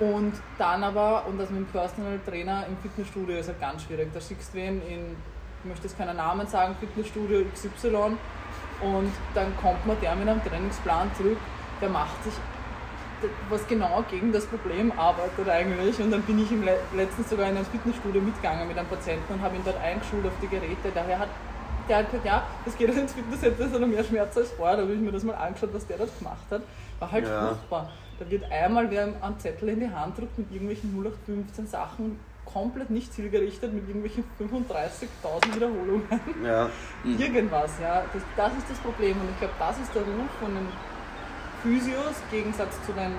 [0.00, 4.08] Und dann aber, und das mit dem Personal Trainer im Fitnessstudio ist halt ganz schwierig.
[4.12, 5.16] Da schickst du wen in,
[5.62, 8.16] ich möchte jetzt keinen Namen sagen, Fitnessstudio XY
[8.80, 11.38] und dann kommt man der mit einem Trainingsplan zurück,
[11.80, 12.34] der macht sich
[13.48, 15.98] was genau gegen das Problem arbeitet eigentlich.
[16.00, 19.34] Und dann bin ich im Le letztens sogar in ein Fitnessstudio mitgegangen mit einem Patienten
[19.34, 20.90] und habe ihn dort eingeschult auf die Geräte.
[20.94, 21.28] Daher hat
[21.88, 24.76] der hat gesagt, ja, das geht ins Fitnesscenter, das hat noch mehr Schmerz als vorher.
[24.76, 26.62] Da habe ich mir das mal angeschaut, was der dort gemacht hat.
[26.98, 27.48] War halt Ja.
[27.48, 27.90] furchtbar.
[28.18, 32.88] Da wird einmal wer einen Zettel in die Hand drückt mit irgendwelchen 0815 Sachen, komplett
[32.90, 36.02] nicht zielgerichtet, mit irgendwelchen 35.000 Wiederholungen
[36.44, 36.70] Ja.
[37.04, 38.04] irgendwas, ja.
[38.12, 40.66] Das, das ist das Problem und ich glaube, das ist der Ruf von den
[41.62, 43.12] Physios, im Gegensatz zu den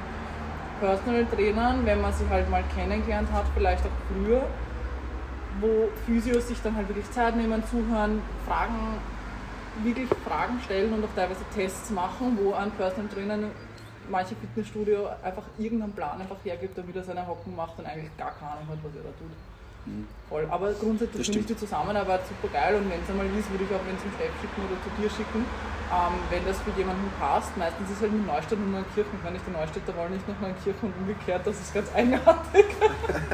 [0.80, 4.44] Personal Trainern, wenn man sie halt mal kennengelernt hat, vielleicht auch früher,
[5.60, 9.00] wo Physios sich dann halt wirklich Zeit nehmen, zuhören, Fragen,
[9.84, 13.38] wirklich Fragen stellen und auch teilweise Tests machen, wo ein Personal Trainer
[14.10, 18.32] manche Fitnessstudio einfach irgendeinen Plan einfach hergibt, damit er seine Hocken macht und eigentlich gar
[18.32, 19.32] keine Ahnung hat, was er da tut.
[20.30, 20.46] Voll.
[20.52, 23.72] Aber grundsätzlich finde ich die Zusammenarbeit super geil und wenn es einmal ist, würde ich
[23.72, 25.42] auch wen zum Chef schicken oder zu dir schicken,
[25.88, 27.56] ähm, wenn das für jemanden passt.
[27.56, 30.92] Meistens ist halt mit Neustadt und Neunkirchen, wenn ich die Neustädter wollen nicht nach Neunkirchen
[30.92, 32.66] und umgekehrt, das ist ganz eigenartig.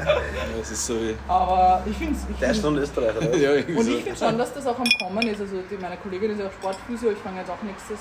[0.03, 1.15] Ja, das ist so wie.
[1.27, 2.27] Aber ich finde es.
[2.39, 3.35] Deutschland, Österreich, oder?
[3.37, 3.91] Ja, Und so.
[3.91, 5.41] ich finde schon, dass das auch am Kommen ist.
[5.41, 7.97] Also die, meine Kollegin ist ja auch Sportphysio, ich fange jetzt auch nächstes,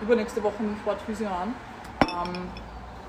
[0.00, 1.54] übernächste Woche mit Sportphysio an.
[2.02, 2.48] Ähm,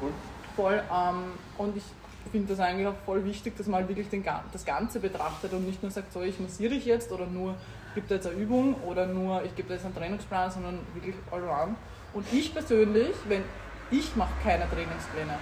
[0.02, 0.12] Cool.
[0.56, 0.84] voll.
[0.92, 1.16] Ähm,
[1.58, 1.84] und ich
[2.32, 5.66] finde das eigentlich auch voll wichtig, dass man halt wirklich den, das Ganze betrachtet und
[5.66, 7.56] nicht nur sagt, so ich massiere dich jetzt oder nur
[7.96, 11.16] gebe dir jetzt eine Übung oder nur ich gebe dir jetzt einen Trainingsplan, sondern wirklich
[11.32, 11.78] allround.
[12.14, 13.44] Und ich persönlich, wenn
[13.92, 15.38] ich mache keine Trainingspläne.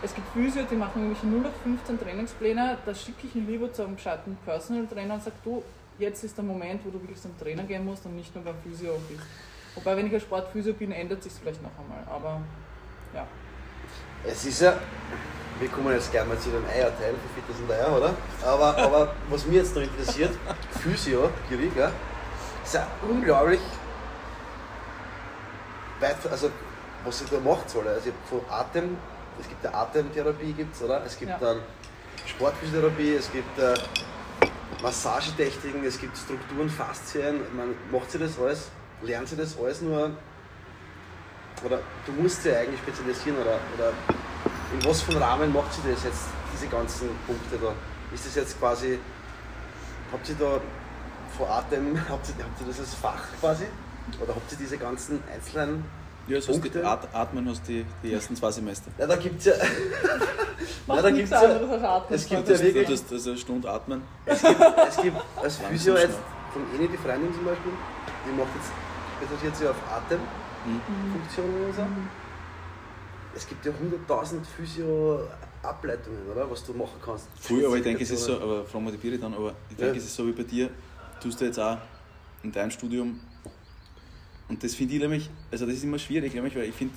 [0.00, 3.72] Es gibt Physio, die machen irgendwelche 0 auf 15 Trainingspläne, da schicke ich ihn lieber
[3.72, 5.64] zu einem gescheiten Personal Trainer und sage, du,
[5.98, 8.54] jetzt ist der Moment, wo du wirklich zum Trainer gehen musst und nicht nur beim
[8.62, 9.24] Physio bist.
[9.74, 12.04] Wobei, wenn ich ein Sportphysio bin, ändert sich vielleicht noch einmal.
[12.06, 12.40] Aber
[13.14, 13.26] ja.
[14.24, 14.74] Es ist ja,
[15.60, 18.14] wir kommen jetzt gleich mal zu dem Eierteil für Fitness und Eier, oder?
[18.44, 20.30] Aber, aber was mich jetzt noch interessiert,
[20.82, 21.90] Physio, Giri, gell?
[22.64, 23.60] ist ja unglaublich
[26.00, 26.50] weit, also
[27.04, 27.88] was ich da macht soll.
[27.88, 28.96] Also von Atem,
[29.40, 31.02] es gibt ja Atemtherapie, gibt's, oder?
[31.04, 31.38] Es gibt Ja.
[31.38, 31.60] dann
[32.26, 33.74] Sportphysiotherapie, es gibt äh,
[34.82, 37.40] Massagetechniken, es gibt Strukturen, Faszien.
[37.56, 38.68] Man macht sie das alles,
[39.02, 40.10] lernt sie das alles nur
[41.64, 43.92] oder du musst dich eigentlich spezialisieren oder, oder
[44.72, 47.72] in was für einem Rahmen macht sie das jetzt, diese ganzen Punkte da?
[48.14, 48.98] Ist das jetzt quasi,
[50.12, 50.60] habt ihr da
[51.36, 53.64] vor Atem, habt ihr, habt ihr das als Fach quasi?
[54.22, 55.84] Oder habt ihr diese ganzen einzelnen,
[56.26, 56.86] Ja, so hast Punkte?
[56.86, 58.90] At Atmen hast die, die ersten zwei Semester.
[58.98, 59.52] ja da gibt es ja,
[60.86, 61.40] Macht da gibt's ja-
[61.96, 62.14] atmen.
[62.18, 64.02] es gibt ja hast, wirklich- hast also eine Stunde atmen.
[64.24, 66.18] es gibt, es gibt als Physio jetzt,
[66.52, 67.72] von Eni, die Freundin zum Beispiel,
[68.26, 68.70] die macht jetzt,
[69.18, 69.76] spezialisiert sich auf
[70.68, 71.14] Mhm.
[71.14, 71.42] Und so.
[73.34, 76.50] Es gibt ja 100.000 Physio-Ableitungen, oder?
[76.50, 77.28] Was du machen kannst.
[77.38, 79.76] Früh, aber ich denke, es ist so, aber fragen wir die Biri dann, aber ich
[79.76, 79.98] denke, Ja.
[79.98, 80.70] es ist so wie bei dir,
[81.22, 81.78] tust du jetzt auch
[82.42, 83.20] in deinem Studium.
[84.48, 86.94] Und das finde ich nämlich, also das ist immer schwierig, nämlich, weil ich finde,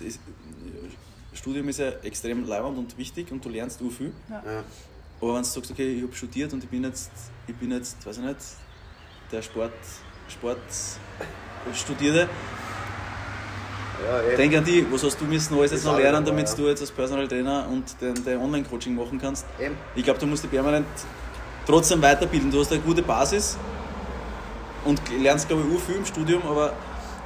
[1.34, 4.12] Studium ist ja extrem leibend und wichtig und du lernst so viel.
[4.29, 4.63] Ja.
[5.19, 7.12] Aber wenn du sagst, okay, ich habe studiert und ich bin jetzt,
[7.47, 8.39] ich bin jetzt, weiß ich nicht,
[9.31, 9.73] der Sport,
[10.27, 10.57] Sport
[11.73, 12.27] Studierte,
[14.06, 16.56] Ja, denk an die, was hast du müssen alles jetzt Das noch lernen, damit ja.
[16.56, 19.46] du jetzt als Personal Trainer und dein, dein Online-Coaching machen kannst.
[19.60, 19.76] Eben.
[19.96, 20.88] Ich glaube, du musst dich permanent
[21.66, 22.52] trotzdem weiterbilden.
[22.52, 23.58] Du hast eine gute Basis
[24.86, 26.74] und lernst, glaube ich, auch viel im Studium, aber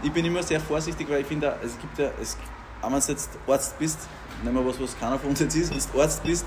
[0.03, 2.37] ich bin immer sehr vorsichtig, weil ich finde, es gibt ja, es,
[2.81, 3.99] auch wenn du jetzt Arzt bist,
[4.43, 6.45] nehmen wir was, was keiner von uns jetzt ist, wenn du Arzt bist,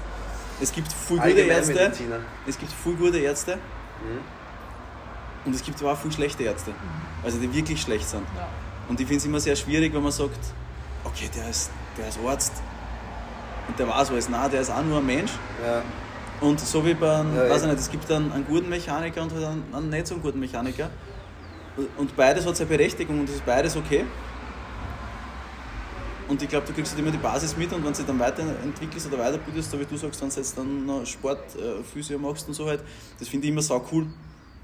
[0.61, 1.93] es gibt viel gute Ärzte,
[2.47, 3.59] es gibt viel gute Ärzte
[4.01, 4.21] Mhm.
[5.47, 6.73] und es gibt aber auch viel schlechte Ärzte,
[7.25, 8.23] also die wirklich schlecht sind.
[8.37, 8.47] Ja.
[8.89, 10.39] Und ich finde es immer sehr schwierig, wenn man sagt,
[11.05, 12.53] okay, der ist, der ist Arzt,
[13.69, 14.29] und der weiß alles.
[14.29, 15.33] Nein, der ist auch nur ein Mensch.
[15.63, 15.83] Ja.
[16.41, 19.23] Und so wie bei einem, Ja, weiß ich nicht, es gibt einen, einen guten Mechaniker
[19.23, 20.91] und halt einen, einen nicht so einen guten Mechaniker.
[21.97, 24.05] Und beides hat seine Berechtigung und es ist beides okay.
[26.29, 28.19] Und ich glaube, du kriegst halt immer die Basis mit und wenn du dich dann
[28.19, 32.19] weiterentwickelst oder weiterbildest, so wie du sagst, wenn du jetzt dann noch Sport, äh, Physio
[32.19, 32.81] machst und so halt,
[33.19, 34.07] das finde ich immer sau cool.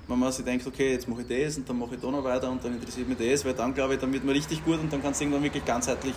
[0.07, 2.23] Wenn man sich denkt, okay, jetzt mache ich das und dann mache ich da noch
[2.23, 4.79] weiter und dann interessiert mich das, weil dann glaube ich, dann wird man richtig gut
[4.79, 6.15] und dann kannst du irgendwann wirklich ganzheitlich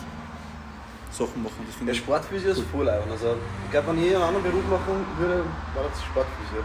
[1.11, 1.65] Sachen machen.
[1.85, 3.11] Das ich Sportphysio ist voll leibend.
[3.11, 6.63] Also, ich glaube, wenn ich einen anderen Beruf machen würde, war das Sportphysio.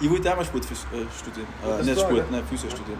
[0.00, 1.46] Ich wollte auch mal Sport äh, studieren.
[1.64, 2.98] Äh, das nicht Sport, nein, Physio studieren.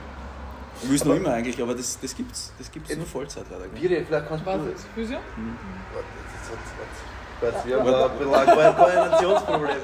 [0.83, 3.45] Ich will es noch immer eigentlich, aber das, das gibt es das gibt's nur Vollzeit
[3.51, 3.67] leider.
[3.69, 4.51] Biri, vielleicht kannst du.
[4.51, 5.19] Was ist Physio?
[5.19, 7.67] Warte, jetzt, jetzt, jetzt.
[7.67, 9.77] Wir haben da ein bisschen ein Koordinationsproblem.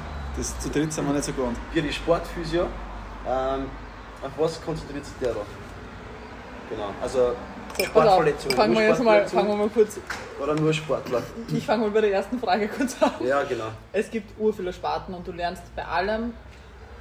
[0.40, 1.58] Das, zu dritt sind wir nicht so gewohnt.
[1.70, 2.62] Biri, Sportphysio.
[3.28, 3.66] Ähm,
[4.22, 5.40] auf was konzentriert sich der da?
[6.70, 6.94] Genau.
[7.02, 7.36] Also,
[7.76, 8.56] So, Sportverletzungen.
[8.56, 10.00] fangen wir jetzt mal, fangen wir mal kurz,
[10.42, 11.22] Oder nur Sportler?
[11.52, 13.10] ich fange mal bei der ersten Frage kurz an.
[13.22, 13.66] Ja, genau.
[13.92, 16.32] Es gibt ur viele Sparten und du lernst bei allem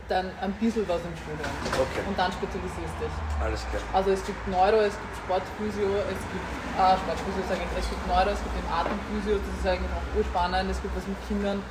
[0.09, 1.49] dann ein bisschen was im Studium.
[1.79, 2.03] Okay.
[2.09, 3.15] Und dann spezialisierst dich.
[3.41, 3.81] Alles klar.
[3.93, 6.47] Also es gibt Neuro, es gibt Sportphysio, es gibt
[6.77, 10.17] ah, Sportphysio sage ich, es gibt Neuro, es gibt den Atemphysio, das ist eigentlich auch
[10.17, 11.63] urspannend, es gibt was mit Kindern.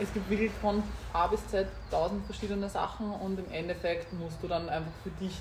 [0.00, 0.82] Es gibt wirklich von
[1.12, 5.40] A bis Z tausend verschiedene Sachen und im Endeffekt musst du dann einfach für dich,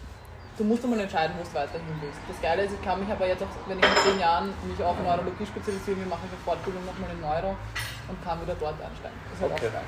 [0.58, 2.19] du musst einmal entscheiden, wo du weiterhin willst.
[2.28, 4.84] Das Geile ist, ich kann mich aber jetzt auch, wenn ich in zehn Jahren mich
[4.84, 7.56] auf Neurologie spezialisiere, mache ich eine Fortbildung nochmal in Neuro
[8.10, 9.15] und kann wieder dort einsteigen.
[9.32, 9.67] Das ist halt Okay.
[9.67, 9.88] auch geil.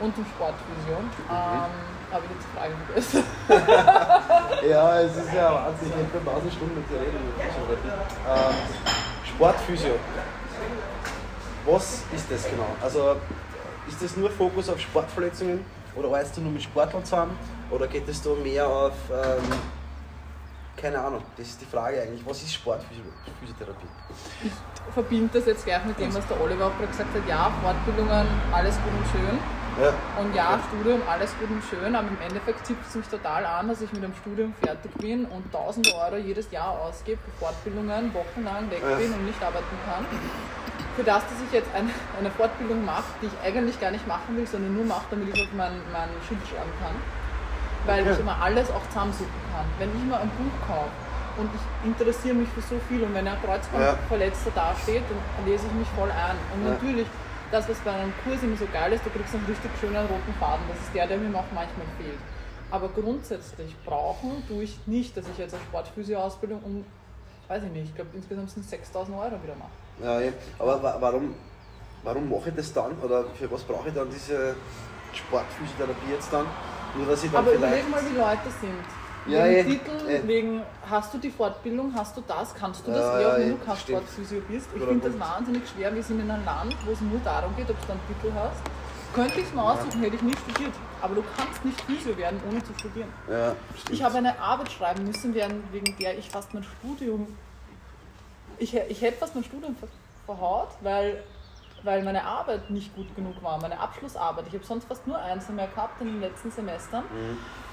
[0.00, 0.94] Und im Sportphysio.
[0.94, 1.74] Ähm,
[2.08, 3.24] habe ich jetzt die Frage vergessen.
[4.68, 5.88] Ja, es ist ja Wahnsinn.
[5.90, 7.18] Ich hätte 1000 Stunden mit dir reden.
[8.28, 8.54] Ähm,
[9.24, 9.94] Sportphysio.
[11.64, 12.66] Was ist das genau?
[12.82, 13.16] Also,
[13.88, 15.64] ist das nur Fokus auf Sportverletzungen
[15.96, 17.36] oder arbeitest du nur mit Sportlern zusammen?
[17.70, 19.44] Oder geht es da mehr auf, ähm,
[20.76, 22.24] keine Ahnung, das ist die Frage eigentlich.
[22.24, 23.86] Was ist Sportphysiotherapie?
[24.44, 27.28] Ich verbinde das jetzt gleich mit dem, was der Oliver auch gerade gesagt hat.
[27.28, 29.38] Ja, Fortbildungen, alles gut und schön.
[29.80, 29.92] Ja.
[30.20, 33.68] Und ja, Studium, alles gut und schön, aber im Endeffekt zieht es mich total an,
[33.68, 38.12] dass ich mit dem Studium fertig bin und tausende Euro jedes Jahr ausgebe für Fortbildungen,
[38.12, 38.96] wochenlang weg Ja.
[38.96, 40.04] bin und nicht arbeiten kann.
[40.96, 44.36] Für das, dass ich jetzt eine, eine Fortbildung mache, die ich eigentlich gar nicht machen
[44.36, 46.96] will, sondern nur mache, damit ich auf mein, mein Schild schreiben kann.
[47.86, 48.20] Weil ich Okay.
[48.22, 49.64] immer alles auch zusammensuchen kann.
[49.78, 50.90] Wenn ich mal ein Buch kaufe
[51.38, 55.72] und ich interessiere mich für so viel und wenn ein Kreuzbandverletzter dasteht, dann lese ich
[55.74, 56.34] mich voll ein.
[56.52, 56.72] Und Ja.
[56.74, 57.06] natürlich,
[57.50, 60.34] das, was bei einem Kurs immer so geil ist, du kriegst einen richtig schönen roten
[60.38, 60.64] Faden.
[60.68, 62.18] Das ist der, der mir auch manchmal fehlt.
[62.70, 66.84] Aber grundsätzlich brauchen tue ich nicht, dass ich jetzt eine Sportphysio-Ausbildung um,
[67.48, 69.70] weiß ich nicht, ich glaube insgesamt sind es 6000 Euro wieder mache.
[70.04, 70.32] Ja, ja.
[70.58, 71.34] Aber wa- warum,
[72.02, 72.92] warum mache ich das dann?
[73.02, 74.54] Oder für was brauche ich dann diese
[75.14, 76.46] Sportphysiotherapie jetzt dann?
[76.96, 77.84] Nur dass ich dann Aber vielleicht.
[77.84, 78.84] überleg mal, wie Leute sind.
[79.28, 80.26] Ja, wegen eh, Titel, eh.
[80.26, 83.50] wegen, hast du die Fortbildung, hast du das, kannst du das, Ja, ja, auch wenn
[83.50, 83.76] du kein.
[83.76, 84.68] Sportphysio bist.
[84.74, 85.94] Ich finde das wahnsinnig schwer.
[85.94, 88.62] Wir sind in einem Land, wo es nur darum geht, ob du einen Titel hast.
[89.14, 90.72] Könnte ich es mir aussuchen, hätte ich nicht studiert.
[91.00, 93.08] Aber du kannst nicht Physio werden, ohne zu studieren.
[93.30, 93.54] Ja,
[93.90, 97.26] Ich habe eine Arbeit schreiben müssen, wegen der ich fast mein Studium.
[98.58, 99.88] Ich, ich hätte fast mein Studium ver
[100.26, 101.24] verhaut, weil,
[101.84, 104.46] weil meine Arbeit nicht gut genug war, meine Abschlussarbeit.
[104.48, 107.04] Ich habe sonst fast nur Einsen mehr gehabt in den letzten Semestern.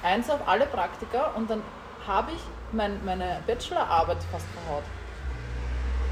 [0.04, 1.62] Eins auf alle Praktika und dann
[2.08, 2.42] habe ich
[2.72, 4.84] mein, meine Bachelorarbeit fast verhaut.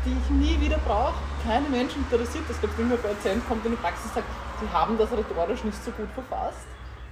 [0.06, 1.14] Die ich nie wieder brauche.
[1.46, 2.58] Keine Menschen interessiert das.
[2.78, 4.28] Wenn ein Patient kommt in die Praxis und sagt,
[4.60, 6.68] sie haben das rhetorisch nicht so gut verfasst.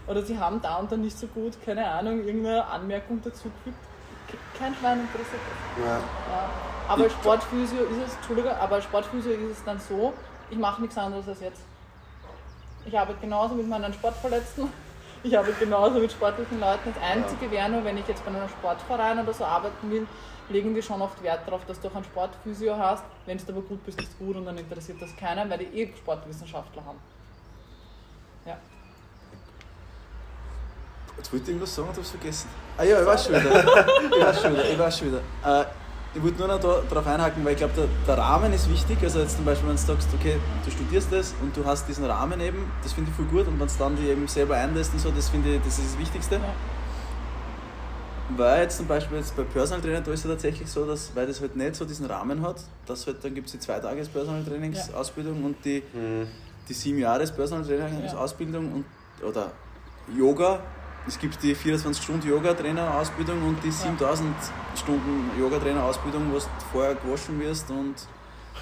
[0.07, 3.77] Oder sie haben da und da nicht so gut, keine Ahnung, irgendeine Anmerkung dazugefügt.
[4.57, 5.41] Kein Schwein interessiert
[5.77, 5.85] das.
[5.85, 5.97] ja.
[5.97, 6.49] Ja.
[6.87, 10.13] Aber Sportphysio ist es, Entschuldige, aber Sportphysio ist es dann so,
[10.51, 11.61] ich mache nichts anderes als jetzt.
[12.85, 14.71] Ich arbeite genauso mit meinen Sportverletzten,
[15.23, 16.93] ich arbeite genauso mit sportlichen Leuten.
[16.93, 20.07] Das Einzige wäre nur, wenn ich jetzt bei einem Sportverein oder so arbeiten will,
[20.49, 23.03] legen die schon oft Wert darauf, dass du auch einen Sportphysio hast.
[23.25, 25.95] Wenn du aber gut bist, ist gut und dann interessiert das keiner, weil die eh
[25.95, 26.99] Sportwissenschaftler haben.
[28.45, 28.57] Ja.
[31.17, 32.49] Jetzt wollte ich irgendwas sagen und hab's vergessen.
[32.77, 33.85] Ah ja, ich weiß schon wieder.
[34.17, 34.69] Ich weiß schon wieder.
[34.69, 35.61] Ich weiß schon wieder.
[35.61, 35.65] Äh,
[36.13, 38.97] ich wollte nur noch da, darauf einhaken, weil ich glaube, der, der Rahmen ist wichtig.
[39.01, 42.05] Also jetzt zum Beispiel, wenn du sagst, okay, du studierst das und du hast diesen
[42.05, 43.47] Rahmen eben, das finde ich voll gut.
[43.47, 45.93] Und wenn du dann die eben selber einlässt und so, das finde ich, das ist
[45.93, 46.35] das Wichtigste.
[46.35, 46.41] Ja.
[48.37, 51.13] Weil jetzt zum Beispiel jetzt bei Personal Trainer, da ist es ja tatsächlich so, dass,
[51.15, 53.79] weil das halt nicht so diesen Rahmen hat, dass halt, dann gibt es die zwei
[53.79, 54.99] Tages Personal Trainings Ja.
[55.25, 56.27] Und die, Mhm.
[56.67, 58.19] die sieben Jahres Personal Trainings Ja.
[58.19, 58.85] Und,
[59.21, 59.51] oder
[60.17, 60.59] Yoga.
[61.07, 64.35] Es gibt die 24 Stunden Yoga Trainer Ausbildung und die 7000
[64.75, 67.95] Stunden Yoga Trainer Ausbildung, wo du vorher gewaschen wirst und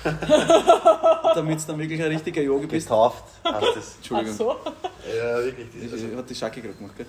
[1.36, 2.88] damit du dann wirklich ein richtiger Yogi bist.
[2.88, 3.91] Getauft heißt das.
[3.91, 4.34] Ach Entschuldigung.
[4.34, 4.56] so,
[5.06, 5.67] Ja, wirklich.
[5.91, 7.08] Das ich, hat die Schacke gerade gemacht, gell?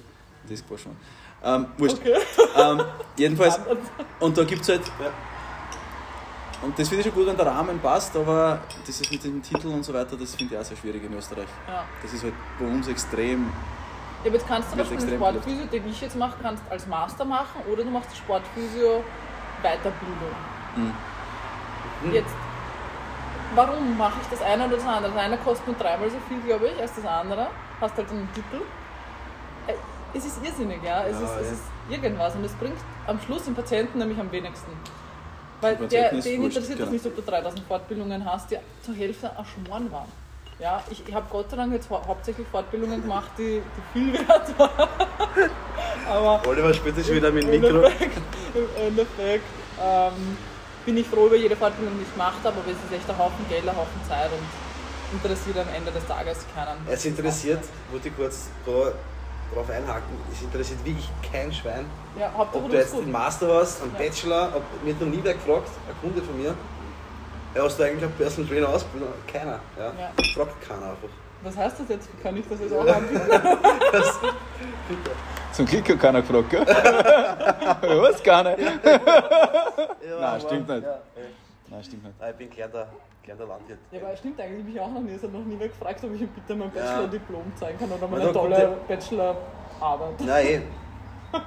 [0.48, 0.96] Die ist gewaschen.
[1.42, 1.64] worden.
[1.64, 1.98] Ähm, wurscht.
[1.98, 2.16] okay.
[2.56, 2.82] Ähm,
[3.16, 3.60] jedenfalls,
[4.20, 5.12] und da gibt es halt, Ja.
[6.62, 9.42] Und das finde ich schon gut, wenn der Rahmen passt, aber das ist mit dem
[9.42, 11.48] Titel und so weiter, das finde ich auch sehr schwierig in Österreich.
[11.66, 11.84] Ja.
[12.02, 13.50] Das ist halt bei uns extrem.
[14.22, 17.24] Ja, aber jetzt kannst du zum Beispiel Sportphysio, den ich jetzt mache, kannst als Master
[17.24, 19.02] machen oder du machst Sportphysio
[19.62, 20.34] Weiterbildung.
[20.76, 22.12] Mhm.
[22.12, 22.34] Jetzt,
[23.54, 25.12] warum mache ich das eine oder das andere?
[25.12, 27.48] Das eine kostet nur dreimal so viel, glaube ich, als das andere.
[27.80, 28.62] Hast halt einen Titel.
[29.66, 29.74] Äh,
[30.12, 31.04] Es ist irrsinnig, ja.
[31.04, 31.52] Es, Ja, ist, es ja.
[31.52, 34.72] ist irgendwas und es bringt am Schluss den Patienten nämlich am wenigsten.
[35.60, 36.90] Weil der, den interessiert es genau.
[36.90, 40.08] nicht, ob du 3000 Fortbildungen hast, die zur Hälfte ein Schmarrn waren.
[40.60, 43.62] Ja, ich, ich habe Gott sei Dank jetzt hau- hauptsächlich Fortbildungen gemacht, die,
[43.94, 44.88] die viel wert waren.
[46.08, 47.76] Aber Oliver spielt sich wieder mit dem Mikro.
[47.78, 48.18] Endeffekt,
[48.54, 49.44] im Endeffekt
[49.82, 50.36] ähm,
[50.84, 53.16] bin ich froh über jede Fortbildung, die ich gemacht habe, aber es ist echt ein
[53.18, 56.76] Haufen Geld, ein Haufen Zeit und interessiert am Ende des Tages keinen.
[56.88, 58.92] Es interessiert, wollte ich kurz da
[59.54, 61.86] drauf einhaken, es interessiert wirklich kein Schwein,
[62.18, 63.04] Ja, ob du jetzt gut.
[63.04, 63.98] den Master hast, einen Ja.
[63.98, 66.54] Bachelor, ob, mir hat noch nie wer gefragt, ein Kunde von mir,
[67.54, 69.08] ja, hast du eigentlich einen Personal Trainer Ausbildung?
[69.26, 69.84] Keiner, ja.
[69.98, 70.10] Ja.
[70.34, 71.08] Fragt keiner einfach.
[71.42, 72.08] Was heißt das jetzt?
[72.22, 73.22] Kann ich das jetzt auch anbieten?
[75.52, 76.60] Zum Glück hat keiner gefragt, gell?
[76.66, 78.22] Was?
[78.22, 78.58] Gar nicht.
[78.60, 80.82] ja, Nein, aber- stimmt nicht.
[80.84, 80.98] Ja.
[81.68, 82.20] Nein, stimmt nicht.
[82.20, 82.86] Nein, ich bin gelernter,
[83.22, 83.78] gelernter Landwirt.
[83.90, 85.12] Ja, aber stimmt eigentlich mich auch noch nie.
[85.14, 86.82] Es hat noch nie gefragt, ob ich ihm bitte mein Ja.
[86.82, 90.20] Bachelor-Diplom zeigen kann oder meine tolle Bachelor-Arbeit.
[90.20, 90.60] Nein, eh.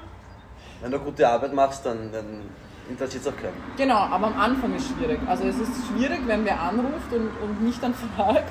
[0.82, 2.50] Wenn du gute Arbeit machst, dann, dann
[2.89, 3.54] interessiert es auch keinen.
[3.78, 5.19] Genau, aber am Anfang ist schwierig.
[5.28, 8.50] Also es ist schwierig, wenn wer anruft und, und mich dann fragt,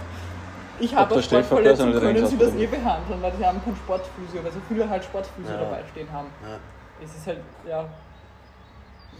[0.80, 4.52] ich habe eine Sportverletzung, können Sie das eh behandeln, weil sie haben keinen Sportphysio, weil
[4.52, 5.60] so viele halt Sportphysio Ja.
[5.60, 6.28] dabei stehen haben.
[6.42, 6.58] Ja.
[7.04, 7.84] Es ist halt, ja,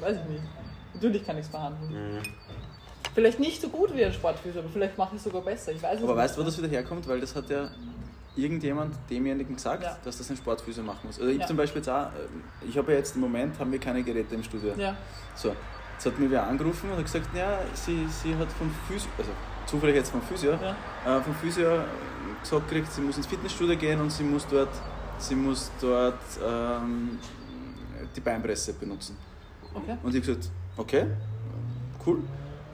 [0.00, 0.42] weiß ich nicht.
[0.94, 1.90] Natürlich kann ich es behandeln.
[2.16, 2.18] Mhm.
[3.14, 5.72] Vielleicht nicht so gut wie ein Sportphysio, aber vielleicht mache ich es sogar besser.
[5.72, 6.22] Ich weiß es Aber nicht.
[6.24, 7.06] weißt du, wo das wieder herkommt?
[7.06, 7.68] Weil das hat ja
[8.36, 9.96] irgendjemand demjenigen gesagt, Ja.
[10.04, 11.18] dass das ein Sportphysio machen muss.
[11.18, 11.46] Also ich Ja.
[11.46, 14.34] zum Beispiel jetzt auch, ähm, ich habe ja jetzt im Moment, haben wir keine Geräte
[14.34, 14.72] im Studio.
[14.76, 14.96] Ja,
[15.34, 15.54] So,
[15.94, 19.30] jetzt hat mir wer angerufen und hat gesagt, ja, sie, sie hat vom Physio, also
[19.66, 21.18] zufällig jetzt vom Physio, ja.
[21.18, 21.82] äh, vom Physio
[22.40, 24.70] gesagt gekriegt, sie muss ins Fitnessstudio gehen und sie muss dort,
[25.18, 27.18] sie muss dort ähm,
[28.16, 29.16] die Beinpresse benutzen.
[29.74, 29.96] Okay.
[30.02, 31.06] Und ich habe gesagt, okay,
[32.06, 32.18] cool.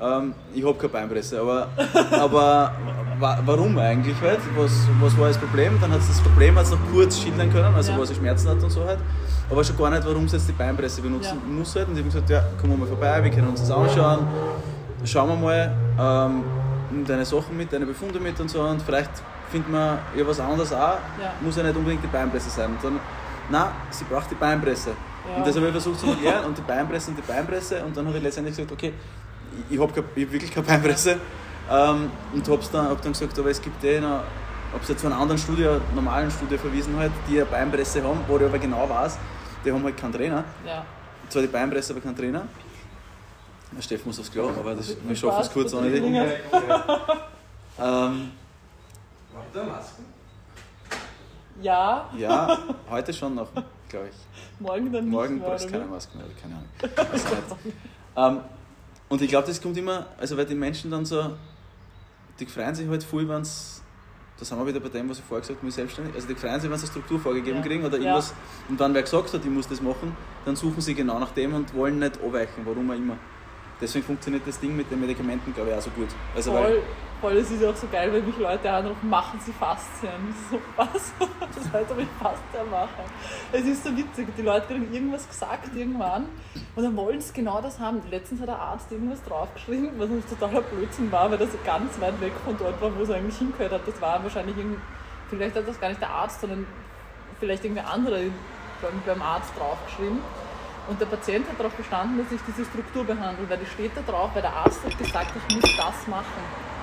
[0.01, 1.69] Ähm, ich habe keine Beinpresse, aber,
[2.13, 2.73] aber
[3.19, 4.39] wa warum eigentlich halt?
[4.57, 5.77] Was, was war das Problem?
[5.81, 7.99] Dann hat sie das Problem hat's noch kurz schildern können, also Ja.
[7.99, 8.99] wo sie Schmerzen hat und so halt.
[9.51, 11.53] Aber schon gar nicht, warum sie jetzt die Beinpresse benutzen Ja.
[11.53, 11.89] muss halt.
[11.89, 14.21] Und ich habe gesagt, ja, komm mal vorbei, wir können uns das anschauen.
[15.05, 19.11] Schauen wir mal, ähm, deine Sachen mit, deine Befunde mit und so und vielleicht
[19.51, 20.79] findet man ja was anderes auch.
[21.21, 21.33] Ja.
[21.41, 22.67] Muss ja nicht unbedingt die Beinpresse sein.
[22.71, 23.01] Und dann,
[23.51, 24.91] nein, sie braucht die Beinpresse.
[25.29, 25.37] Ja.
[25.39, 28.07] Und das habe ich versucht zu erklären und die Beinpresse und die Beinpresse und dann
[28.07, 28.93] habe ich letztendlich gesagt, okay,
[29.71, 31.19] ich, habe hab wirklich keine Beinpresse
[31.71, 34.23] ähm, und habe dann, hab dann gesagt, aber es gibt eh noch,
[34.73, 38.21] habe sie zu einer anderen Studie, einer normalen Studie verwiesen halt, die eine Beinpresse haben,
[38.27, 39.19] wo ich aber genau weiß,
[39.65, 40.45] die haben halt keinen Trainer.
[40.67, 40.85] Ja.
[41.29, 42.43] Zwar die Beinpresse, aber keinen Trainer.
[43.77, 46.01] Der Steffen muss aufs Klo, aber das, wir schaffen es kurz ohne die.
[46.01, 46.27] Dingen.
[47.81, 48.33] Ähm,
[49.33, 50.05] Macht der Masken?
[51.63, 52.59] Ja, ja,
[52.91, 53.49] heute schon noch,
[53.89, 54.61] glaube ich.
[54.61, 55.85] morgen dann nicht Morgen brauchst du keine?
[55.85, 57.59] Maske mehr, keine Ahnung.
[58.17, 58.41] Ähm,
[59.09, 61.31] und ich glaube, das kommt immer, also weil die Menschen dann so,
[62.39, 63.83] die freuen sich halt voll, wenn es,
[64.39, 66.35] da sind wir wieder bei dem, was ich vorher gesagt habe, mit selbstständig, also die
[66.35, 67.63] freuen sich, wenn sie eine Struktur vorgegeben Ja.
[67.65, 68.03] kriegen oder Ja.
[68.05, 68.35] irgendwas,
[68.69, 70.13] und dann wer gesagt hat, ich muss das machen,
[70.45, 73.17] dann suchen sie genau nach dem und wollen nicht abweichen, warum auch immer.
[73.81, 76.09] Deswegen funktioniert das Ding mit den Medikamenten, glaube ich, auch so gut.
[76.35, 76.83] Also weil,
[77.21, 80.35] Voll, es ist auch so geil, wenn mich Leute anrufen, machen sie Faszien.
[80.51, 81.13] So, was?
[81.59, 83.03] Das heißt, ob ich Faszien mache.
[83.51, 86.27] Es ist so witzig, die Leute kriegen irgendwas gesagt irgendwann
[86.77, 88.01] und dann wollen sie genau das haben.
[88.09, 92.21] Letztens hat der Arzt irgendwas draufgeschrieben, was uns totaler Blödsinn war, weil das ganz weit
[92.21, 93.89] weg von dort war, wo es eigentlich hingehört hat.
[93.89, 94.55] Das war wahrscheinlich
[95.29, 96.67] vielleicht hat das gar nicht der Arzt, sondern
[97.41, 98.31] vielleicht irgendwie andere
[98.81, 100.21] beim, beim Arzt draufgeschrieben.
[100.89, 104.01] Und der Patient hat darauf bestanden, dass ich diese Struktur behandle, weil die steht da
[104.01, 106.78] drauf, weil der Arzt hat gesagt, ich muss das machen.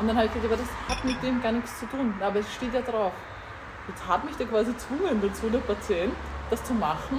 [0.00, 2.14] Und dann habe ich gesagt, aber das hat mit dem gar nichts zu tun.
[2.20, 3.12] Aber es steht ja drauf.
[3.88, 6.12] Jetzt hat mich der quasi gezwungen dazu, der Patient,
[6.50, 7.18] das zu machen,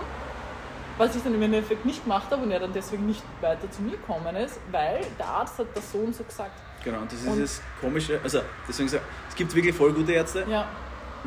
[0.98, 3.82] was ich dann im Endeffekt nicht gemacht habe und er dann deswegen nicht weiter zu
[3.82, 6.52] mir gekommen ist, weil der Arzt hat das so und so gesagt.
[6.84, 9.94] genau, und das ist Und- das Komische, also deswegen sag ich, es gibt wirklich voll
[9.94, 10.68] gute Ärzte, Ja,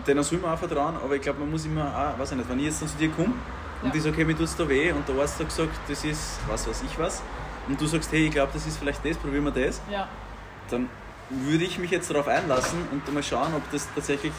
[0.06, 2.48] denen soll man auch vertrauen, aber ich glaube, man muss immer auch, weiß ich nicht,
[2.50, 3.32] wenn ich jetzt dann zu dir komme
[3.82, 3.94] und Ja.
[3.94, 6.68] ich sage, hey, mir tut's da weh und der Arzt hat gesagt, das ist was
[6.68, 7.22] weiß ich was
[7.66, 10.06] und du sagst, hey, ich glaube, das ist vielleicht das, probieren wir das, ja,
[10.70, 10.88] dann
[11.44, 14.32] würde ich mich jetzt darauf einlassen und mal schauen, ob das tatsächlich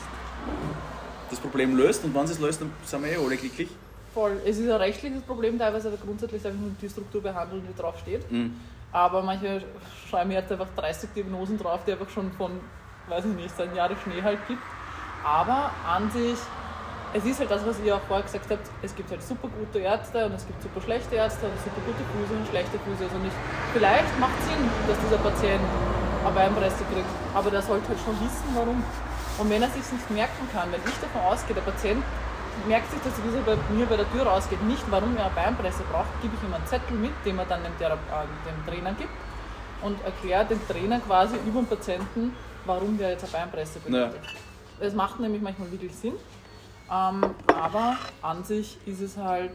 [1.30, 3.70] das Problem löst und wenn es es löst, dann sind wir eh alle glücklich.
[4.14, 4.39] voll.
[4.46, 7.98] Es ist ein rechtliches Problem teilweise, aber grundsätzlich ich nur die Struktur behandeln, die drauf
[8.00, 8.32] steht.
[8.32, 8.56] Mhm.
[8.91, 9.64] Aber manche
[10.10, 12.52] schreiben mir jetzt einfach 30 Diagnosen drauf, die einfach schon von,
[13.08, 14.62] weiß ich nicht, seit Jahre Schnee halt gibt.
[15.24, 16.38] Aber an sich
[17.14, 19.80] es ist halt das, was ihr auch vorher gesagt habt, es gibt halt super gute
[19.80, 23.28] Ärzte und es gibt super schlechte Ärzte und super gute Physio und schlechte Physios und
[23.28, 23.34] ich,
[23.72, 25.62] vielleicht macht es Sinn, dass dieser Patient
[26.26, 28.84] eine Beinpresse kriegt, aber der sollte halt schon wissen, warum.
[29.38, 32.04] Und wenn er sich nicht merken kann, wenn ich davon ausgehe, der Patient
[32.68, 35.34] merkt sich das, wie er bei mir bei der Tür rausgeht, nicht warum er eine
[35.36, 38.66] Beinpresse braucht, gebe ich ihm einen Zettel mit, den er dann dem, Thera äh, dem
[38.68, 39.12] Trainer gibt
[39.82, 44.36] und erkläre dem Trainer quasi über den Patienten, warum der jetzt eine Beinpresse benötigt.
[44.80, 46.14] Das macht nämlich manchmal wirklich Sinn.
[46.92, 49.54] Ähm, aber an sich ist es halt,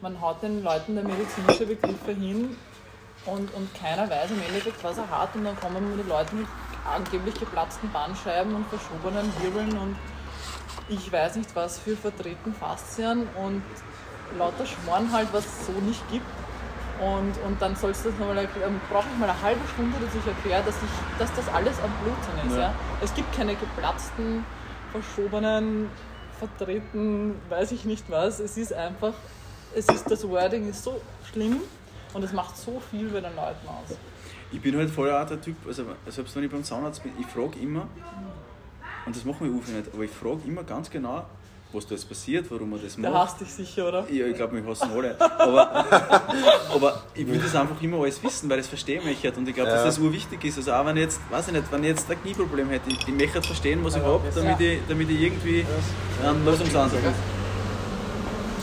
[0.00, 2.56] man haut den Leuten der medizinische Begriffe hin
[3.26, 5.34] und, und keiner weiß im Endeffekt, was er hat.
[5.34, 6.46] Und dann kommen die Leute mit
[6.84, 9.96] angeblich geplatzten Bandscheiben und verschobenen Wirbeln und
[10.88, 13.62] ich weiß nicht was für vertreten Faszien und
[14.38, 16.26] lauter Schmoren halt, was es so nicht gibt.
[17.00, 20.14] Und, und dann sollst du das nochmal erklären, brauche ich mal eine halbe Stunde, dass
[20.14, 22.56] ich erkläre, dass, ich, dass das alles am Bluten ist.
[22.56, 22.62] Ja.
[22.68, 22.74] ja.
[23.02, 24.44] Es gibt keine geplatzten,
[24.92, 25.90] verschobenen,
[26.38, 28.38] vertreten, weiß ich nicht was.
[28.38, 29.14] Es ist einfach,
[29.74, 31.00] es ist, das Wording ist so
[31.32, 31.62] schlimm
[32.14, 33.96] und es macht so viel bei den Leuten aus.
[34.52, 37.26] Ich bin halt voll auch der Typ, also selbst wenn ich beim Zahnarzt bin, ich
[37.26, 37.88] frage immer,
[39.04, 41.24] und das machen wir Uwe nicht, aber ich frage immer ganz genau,
[41.74, 43.12] was da jetzt passiert, warum man das macht.
[43.12, 44.08] Der hasst dich sicher, oder?
[44.08, 45.20] Ja, ich glaube, mich hassen alle.
[45.20, 45.74] Aber,
[46.74, 49.32] aber ich will das einfach immer alles wissen, weil ich es verstehen möchte.
[49.32, 49.76] Und ich glaube, ja.
[49.76, 50.58] dass das urwichtig ist.
[50.58, 53.00] Also auch wenn ich jetzt, weiß ich nicht, wenn ich jetzt ein Knieproblem hätte, ich,
[53.00, 55.66] ich möchte verstehen, was ich habe, damit, ich, damit ich irgendwie
[56.22, 57.14] einen Lösungsansatz habe.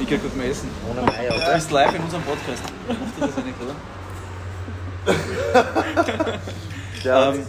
[0.02, 0.68] Ich krieg gut mal essen.
[0.90, 2.64] Ohne Mai, Du bist live in unserem Podcast.
[2.88, 3.76] Macht das ja nicht, oder?
[7.04, 7.46] ja, ähm,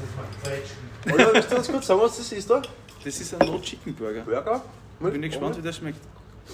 [1.10, 2.60] Oliver, willst du uns kurz sagen, was das ist da?
[3.02, 4.20] Das ist ein No-Chicken Burger.
[4.20, 4.60] Burger?
[5.00, 6.00] Bin ich gespannt, wie der schmeckt.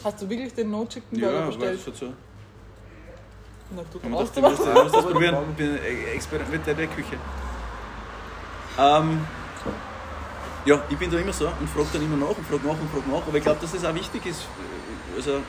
[0.05, 1.81] Hast du wirklich den No-Chicken Burger ja, bestellt?
[1.85, 2.13] Ja, so.
[3.71, 5.37] Na, du dachte, du musst, du musst das probieren.
[5.51, 5.79] Ich bin
[6.15, 7.17] Experimentell der Küche.
[8.79, 9.27] Ähm,
[10.65, 12.89] ja, ich bin da immer so und frage dann immer nach und frage nach und
[12.91, 13.27] frage nach.
[13.27, 14.47] Aber ich glaube, dass das auch wichtig ist.
[15.17, 15.41] Also,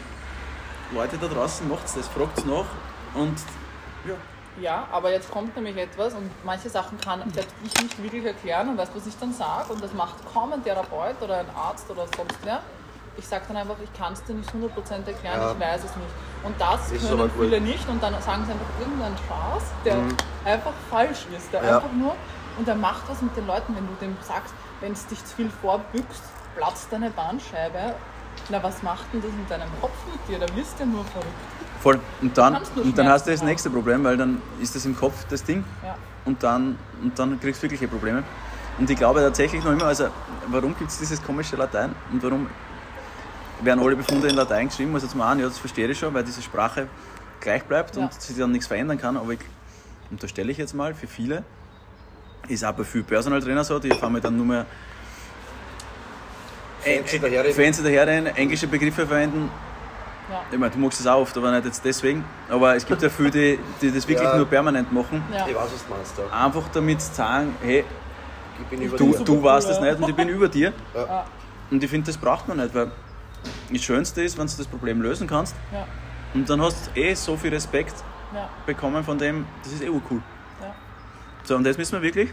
[0.91, 2.65] Leute da draußen macht das, fragt nach
[3.13, 3.37] und
[4.05, 4.15] ja.
[4.59, 8.69] Ja, aber jetzt kommt nämlich etwas und manche Sachen kann selbst ich nicht wirklich erklären
[8.69, 11.89] und weißt, was ich dann sage und das macht kaum ein Therapeut oder ein Arzt
[11.89, 12.61] oder sonst wer.
[13.17, 15.51] Ich sage dann einfach, ich kann es dir nicht 100% erklären, ja.
[15.51, 16.09] ich weiß es nicht.
[16.43, 20.17] Und das ist können viele nicht und dann sagen sie einfach irgendeinen Spaß, der mhm.
[20.43, 21.77] einfach falsch ist, der ja.
[21.77, 22.15] einfach nur
[22.57, 25.35] und der macht was mit den Leuten, wenn du dem sagst, wenn es dich zu
[25.35, 26.23] viel vorbückst,
[26.55, 27.95] platzt deine Bandscheibe.
[28.49, 30.45] Na, was macht denn das in deinem Kopf mit dir?
[30.45, 31.27] Da wirst du ja nur verrückt.
[31.81, 31.99] Voll.
[32.21, 35.25] Und dann, und dann hast du das nächste Problem, weil dann ist das im Kopf
[35.29, 35.95] das Ding ja.
[36.25, 38.23] und, dann, und dann kriegst du wirkliche Probleme.
[38.77, 40.07] Und ich glaube tatsächlich noch immer, also
[40.47, 42.49] warum gibt es dieses komische Latein und warum
[43.61, 44.93] werden alle Befunde in Latein geschrieben?
[44.93, 46.87] Also zum einen, ja, das verstehe ich schon, weil diese Sprache
[47.39, 48.03] gleich bleibt ja.
[48.03, 49.39] und sich dann nichts verändern kann, aber ich
[50.11, 51.43] unterstelle ich jetzt mal, für viele
[52.47, 54.65] ist auch bei vielen Personal Trainer so, die fahren mir dann nur mehr
[56.81, 59.49] Fancy daherreden, Fancy daherreden englische Begriffe verwenden
[60.29, 60.43] ja.
[60.51, 62.23] Ich meine, du magst es auch oft, aber nicht jetzt deswegen.
[62.49, 64.37] Aber es gibt ja viele, die, die das wirklich ja.
[64.37, 65.23] nur permanent machen.
[65.33, 65.47] Ja.
[65.47, 66.17] Ich weiß, was du meinst.
[66.17, 66.45] Ja.
[66.45, 67.83] Einfach damit zu sagen, hey,
[68.97, 70.73] du, du weißt das nicht und ich bin über dir.
[71.71, 72.91] Und ich finde, das braucht man nicht, weil
[73.71, 75.55] das Schönste ist, wenn du das Problem lösen kannst.
[76.33, 77.95] Und dann hast du eh so viel Respekt
[78.65, 80.21] bekommen von dem, das ist eh cool.
[81.43, 82.29] So, und jetzt müssen wir wirklich,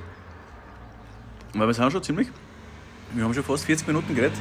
[1.54, 2.28] weil wir sind schon ziemlich,
[3.12, 4.36] wir haben schon fast 40 Minuten geredet.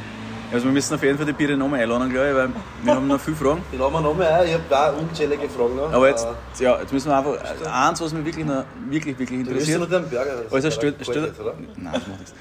[0.51, 2.49] Also wir müssen auf jeden Fall die Biere nochmal einladen, glaube ich, weil
[2.83, 3.63] wir haben noch viele Fragen.
[3.71, 5.91] Die laden wir nochmal ein, ich habe da unzählige Fragen noch.
[5.91, 6.27] Aber jetzt,
[6.59, 9.81] ja, jetzt müssen wir einfach, eins, was mich wirklich, noch, wirklich, wirklich interessiert.
[9.81, 11.33] Du willst nur den Burger, also stell, stell,
[11.77, 12.33] Nein, das macht nichts.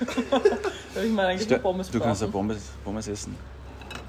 [1.02, 3.36] ich meine eigentlich stell, Pommes Du kannst ja Pommes, Pommes essen.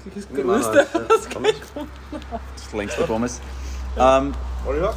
[0.04, 1.56] Das ist das Größte, was ich
[2.54, 3.40] Das längste Pommes.
[3.98, 4.34] Ähm,
[4.66, 4.94] Oliver?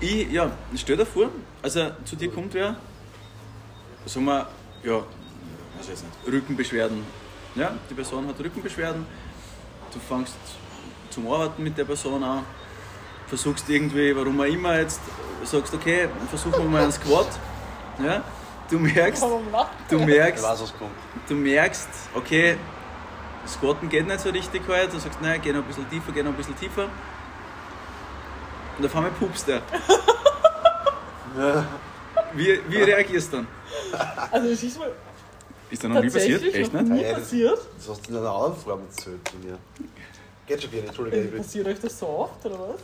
[0.00, 1.28] Ich, ja, stell dir vor,
[1.62, 2.74] also zu dir kommt wer,
[4.04, 4.48] sagen wir,
[4.82, 5.02] ja,
[5.78, 7.04] weiß nicht, Rückenbeschwerden,
[7.54, 9.06] ja, die Person hat Rückenbeschwerden,
[9.92, 10.36] du fängst
[11.10, 12.44] zum Arbeiten mit der Person an,
[13.26, 15.00] versuchst irgendwie, warum auch immer jetzt,
[15.44, 17.28] sagst, okay, versuchen wir mal einen Squat.
[18.02, 18.22] Ja,
[18.70, 19.22] du merkst,
[19.90, 20.44] du merkst,
[21.28, 22.56] du merkst, okay,
[23.46, 26.22] Squatten geht nicht so richtig halt, du sagst, nein, geh noch ein bisschen tiefer, geh
[26.22, 26.88] noch ein bisschen tiefer.
[28.78, 29.62] Und auf einmal pupst er.
[32.34, 33.46] Wie, wie reagierst du dann?
[34.30, 34.90] Also es ist mal
[35.72, 36.42] ist da noch nie passiert?
[36.54, 36.88] Echt nicht?
[36.88, 37.58] Nie passiert?
[37.78, 39.58] Das hast du in einer anderen Form erzählt zu mir.
[40.46, 41.16] Geht schon wieder, Entschuldige.
[41.16, 42.80] Äh, passiert euch das so oft, oder was?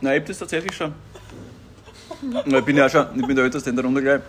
[0.00, 0.94] Nein, ich hab das tatsächlich schon.
[2.44, 4.20] Ich bin ja auch schon, ich bin der Älteste in der Runde gleich.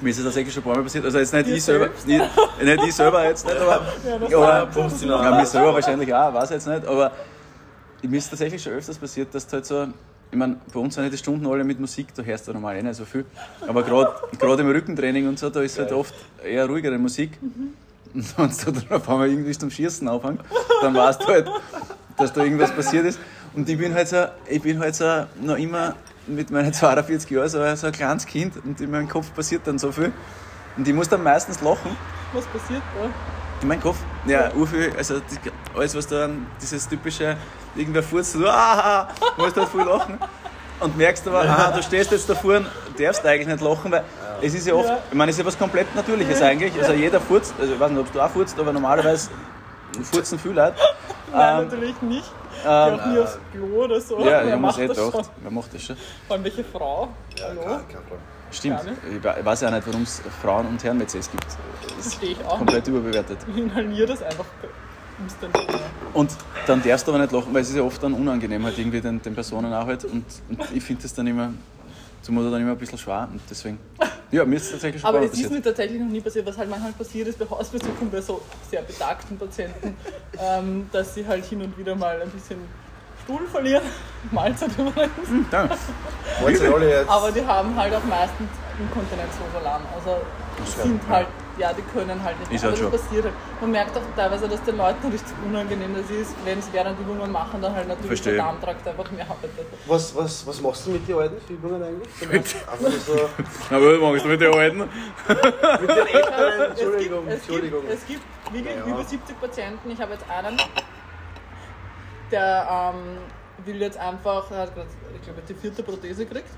[0.00, 1.04] Mir ist es tatsächlich schon ein paar Mal passiert.
[1.04, 2.06] Also jetzt nicht ich selber, nicht,
[2.62, 3.86] nicht ich selber jetzt nicht, aber,
[4.28, 7.12] ja, aber ja, mir selber wahrscheinlich auch, weiß ich jetzt nicht, aber
[8.02, 9.86] mir ist tatsächlich schon öfters passiert, dass du halt so
[10.34, 12.82] ich meine, bei uns sind die Stunden alle mit Musik, da hörst du normal eh
[12.82, 13.24] nicht so viel.
[13.68, 16.12] Aber gerade im Rückentraining und so, da ist halt oft
[16.44, 17.40] eher ruhigere Musik.
[17.40, 17.74] Mhm.
[18.14, 20.42] Und wenn du dann auf einmal irgendwie zum Schießen anfängst,
[20.82, 21.48] dann weißt du halt,
[22.16, 23.20] dass da irgendwas passiert ist.
[23.54, 25.94] Und ich bin halt so, ich bin halt so noch immer
[26.26, 29.78] mit meinen 42 Jahren so, so ein kleines Kind und in meinem Kopf passiert dann
[29.78, 30.12] so viel.
[30.76, 31.96] Und ich muss dann meistens lachen.
[32.32, 33.43] Was passiert da?
[33.62, 33.96] In meinem Kopf?
[34.26, 36.28] Ja, urviel, also die, alles, was da,
[36.60, 37.36] dieses typische,
[37.74, 40.18] irgendwer furzt, so, ah, musst halt viel lachen.
[40.80, 42.66] Und merkst aber, ah, du stehst jetzt da vorne,
[42.98, 44.04] darfst eigentlich nicht lachen, weil
[44.42, 44.98] es ist ja oft, Ja.
[45.10, 46.74] ich meine, es ist ja was komplett Natürliches eigentlich.
[46.78, 49.30] Also jeder furzt, also ich weiß nicht, ob du auch furzt, aber normalerweise
[50.02, 50.74] furzen viele Leute.
[51.32, 52.32] Nein, Ähm, natürlich nicht.
[52.58, 54.18] Ich ähm, auch nie aufs Klo oder so.
[54.20, 55.96] ja, ich muss macht eh das gedacht, wer macht das schon?
[56.26, 57.08] Vor allem welche Frau?
[57.38, 57.60] Ja, Hallo?
[57.62, 58.20] kein, kein Problem.
[58.54, 58.96] Stimmt, nicht.
[59.18, 61.44] ich we- ich weiß ja nicht, warum es Frauen- und Herren-WCs gibt.
[61.96, 62.58] Das Verstehe ich auch.
[62.58, 63.38] komplett überbewertet.
[63.48, 64.46] Ich inhaliere das einfach
[65.18, 65.56] instant.
[66.12, 66.30] Und
[66.66, 69.00] dann darfst du aber nicht lachen, weil es ist ja oft dann unangenehm halt irgendwie
[69.00, 70.04] den, den Personen auch halt.
[70.04, 71.52] Und, und ich finde das dann immer,
[72.22, 73.78] zumindest dann immer ein bisschen schwer und deswegen,
[74.30, 76.56] ja, mir ist es tatsächlich schon Aber es ist mir tatsächlich noch nie passiert, was
[76.58, 78.40] halt manchmal passiert ist bei Hausbesuchen bei so
[78.70, 79.96] sehr betagten Patienten,
[80.40, 82.58] ähm, dass sie halt hin und wieder mal ein bisschen
[83.24, 83.82] Stuhl verlieren.
[84.30, 85.28] Mahlzeit übrigens.
[85.52, 85.68] Ja,
[86.74, 87.10] alle jetzt?
[87.10, 88.48] Aber die haben halt auch meistens
[88.78, 89.82] Inkontinenzvolan.
[89.94, 90.16] Also
[90.80, 91.26] sind halt,
[91.58, 92.52] ja, die können halt nicht.
[92.52, 93.00] Ist aber halt das schon.
[93.00, 93.34] passiert halt.
[93.60, 97.30] Man merkt auch teilweise, dass den Leuten richtig unangenehm das ist, wenn sie während Übungen
[97.30, 98.34] machen, dann halt natürlich Verstehe.
[98.34, 99.66] der Darmtrakt einfach mehr arbeitet.
[99.86, 102.08] Was, was, was machst du mit den alten Übungen eigentlich?
[103.06, 103.28] So
[103.70, 104.78] Na, was machst du mit den Alten?
[105.28, 106.60] mit den Älteren.
[106.60, 107.80] Es Entschuldigung, gibt, es Entschuldigung.
[107.82, 108.22] Gibt, es gibt
[108.52, 108.84] wirklich Ja.
[108.86, 109.90] über 70 Patienten.
[109.90, 110.56] Ich habe jetzt einen,
[112.30, 113.18] der ähm,
[113.64, 116.48] will jetzt einfach, er hat grad, ich glaube, die vierte Prothese gekriegt.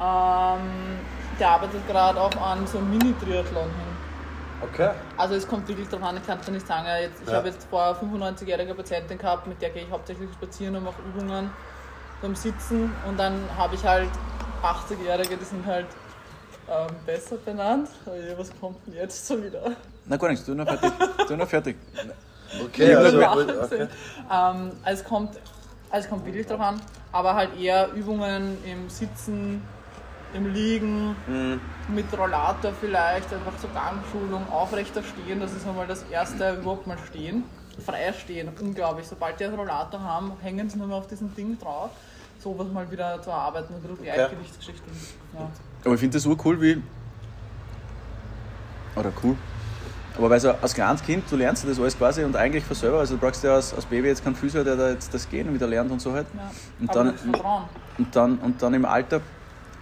[0.00, 0.98] Ähm,
[1.40, 3.96] der arbeitet gerade auch an so einem Mini-Triathlon hin.
[4.62, 4.90] Okay.
[5.16, 6.86] Also es kommt wirklich darauf an, ich kann es nicht sagen.
[7.00, 7.36] Jetzt, ich Ja.
[7.36, 11.50] habe jetzt vor 95-jährige Patientin gehabt, mit der gehe ich hauptsächlich spazieren und mache Übungen
[12.22, 12.92] beim Sitzen.
[13.06, 14.08] Und dann habe ich halt
[14.62, 15.86] 80-Jährige, die sind halt
[16.70, 17.88] ähm, besser benannt.
[18.36, 19.72] Was kommt denn jetzt so wieder?
[20.06, 20.92] Na gar nichts, tu noch fertig.
[21.28, 21.76] Tu noch fertig.
[22.64, 23.88] Okay, also okay.
[24.30, 25.30] Ähm, also es kommt,
[25.90, 26.80] also es kommt wirklich darauf an,
[27.12, 29.62] aber halt eher Übungen im Sitzen,
[30.32, 31.60] im Liegen, Mhm.
[31.94, 36.98] mit Rollator vielleicht, einfach so Gangschulung, aufrechter stehen, das ist einmal das erste, überhaupt mal
[37.08, 37.44] stehen.
[37.84, 39.06] Frei stehen, unglaublich.
[39.06, 41.90] Sobald die einen Rollator haben, hängen sie nur mehr auf diesem Ding drauf.
[42.42, 44.92] Sowas mal wieder zu erarbeiten, ein bisschen Gleichgewichtsgeschichten.
[45.34, 45.50] Ja.
[45.84, 46.82] Aber ich finde das urcool, wie.
[48.94, 49.36] Oder cool.
[50.18, 52.98] Aber weil so als kleines Kind, du lernst das alles quasi und eigentlich von selber,
[53.00, 55.52] also du brauchst ja als, als Baby jetzt keinen Physio, der da jetzt das Gehen
[55.52, 56.26] wieder lernt und so halt.
[56.34, 56.50] Ja.
[56.80, 57.14] Und dann-.
[57.98, 59.20] Und dann, und dann im Alter,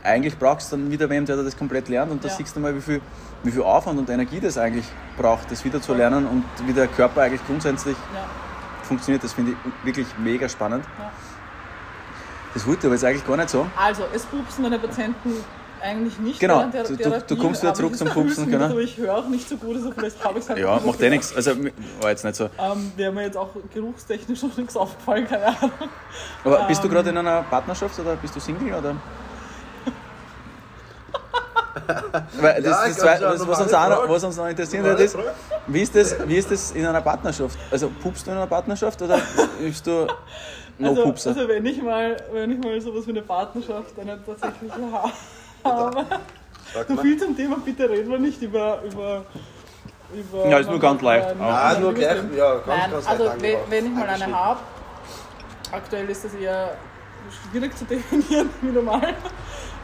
[0.05, 2.35] eigentlich brauchst du dann wieder wem, der das komplett lernt und da Ja.
[2.35, 3.01] siehst du mal, wie viel,
[3.43, 4.85] wie viel Aufwand und Energie das eigentlich
[5.17, 8.21] braucht, das wieder zu lernen und wie der Körper eigentlich grundsätzlich Ja.
[8.85, 9.25] funktioniert.
[9.25, 10.85] Das finde ich wirklich mega spannend.
[10.99, 11.11] Ja.
[12.55, 13.71] Das wollte ich aber jetzt eigentlich gar nicht sagen.
[13.77, 15.35] Also, es pupsen meine Patienten
[15.85, 16.41] eigentlich nicht.
[16.41, 18.65] Genau, der du- du- Therapie, du kommst wieder zurück zum Pupsen, genau.
[18.67, 21.01] Aber ich höre auch nicht so gut, also vielleicht habe ich es halt Ja, macht
[21.03, 21.35] eh nichts.
[21.37, 21.53] Also
[22.01, 22.45] war jetzt nicht so.
[22.59, 25.71] Ähm, Wäre mir jetzt auch geruchstechnisch noch nichts aufgefallen, keine Ahnung.
[26.45, 26.95] Aber bist du Ähm.
[26.95, 28.95] gerade in einer Partnerschaft oder bist du Single oder?
[32.41, 34.73] Weil das, Ja, das, das, schon was, uns auch noch, was uns noch wird, das
[34.73, 35.17] ist,
[35.67, 37.59] wie ist, das, wie ist das in einer Partnerschaft?
[37.71, 39.19] Also pupst du in einer Partnerschaft oder
[39.61, 40.07] bist du
[40.79, 41.31] no also, Pupser?
[41.31, 45.13] also wenn ich mal, wenn ich mal sowas wie eine Partnerschaft eine tatsächliche ha- habe.
[45.65, 48.83] Sag So viel zum Thema, bitte reden wir nicht über.
[48.83, 49.25] über
[50.13, 51.29] über Ja, ist nur ganz leicht.
[51.37, 53.71] Nein, Ah, nur gleich, ja, ganz, Nein, ganz also leicht wenn, angebracht.
[53.71, 54.61] wenn ich mal eine habe,
[55.73, 56.71] aktuell ist das eher
[57.51, 59.15] schwierig zu definieren, wie normal.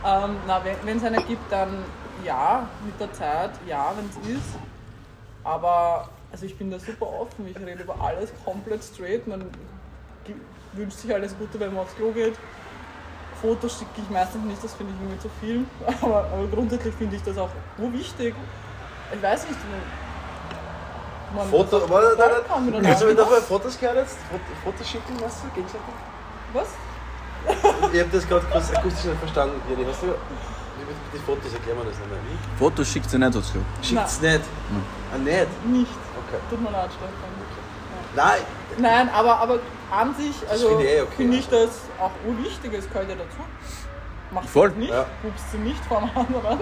[0.04, 1.84] Ähm, na, wenn es eine gibt, dann
[2.24, 4.54] ja, mit der Zeit, ja, wenn es ist.
[5.42, 9.26] Aber also ich bin da super offen, ich rede über alles komplett straight.
[9.26, 9.44] Man
[10.74, 12.34] wünscht sich alles Gute, wenn man aufs Klo geht.
[13.40, 15.64] Fotos schicke ich meistens nicht, das finde ich irgendwie zu viel.
[16.02, 18.34] Aber, aber grundsätzlich finde ich das auch urwichtig.
[19.14, 19.58] Ich weiß nicht,
[21.34, 22.60] man Foto, man- warte, warte, kann warte.
[22.62, 24.16] miteinander Hast du mir dabei Fotos gehört jetzt?
[24.30, 25.94] Foto- Fotos schicken, weißt du, gegenseitig?
[26.52, 26.68] Was?
[27.92, 29.86] Ich habe das gerade kurz akustisch nicht verstanden, Jiri.
[29.90, 30.06] Hast du,
[31.14, 32.18] die Fotos erklären wir das nicht mehr.
[32.28, 32.58] Wie?
[32.58, 33.58] Fotos schickt sie nicht dazu.
[33.82, 34.40] Schickt's nicht.
[35.14, 35.64] Ah, nicht?
[35.66, 35.90] Nicht.
[36.28, 36.40] Okay.
[36.50, 37.12] Tut mir leid, Stefan.
[38.14, 38.40] Nein,
[38.78, 39.58] Nein, aber, aber
[39.90, 41.12] an sich, also finde ich eh okay.
[41.16, 41.68] finde ich das
[42.00, 43.42] auch urwichtig, es gehört ja dazu.
[44.30, 44.68] Macht Voll.
[44.68, 45.06] das nicht, Ja.
[45.22, 46.60] pupst sie nicht vor dem anderen.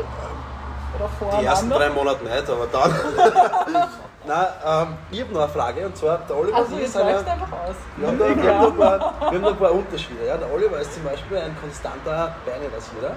[0.96, 1.90] Oder vor die ersten drei.
[1.90, 2.90] Monate nicht, aber dann.
[4.26, 6.80] Nein, ähm, ich habe noch eine Frage und zwar, der Oliver Also ja.
[6.80, 7.76] läufst du einfach aus.
[7.96, 10.26] Wir haben, da, wir, haben paar, wir haben da ein paar Unterschiede.
[10.26, 10.36] Ja?
[10.36, 13.16] Der Oliver ist zum Beispiel ein konstanter Beinerasierer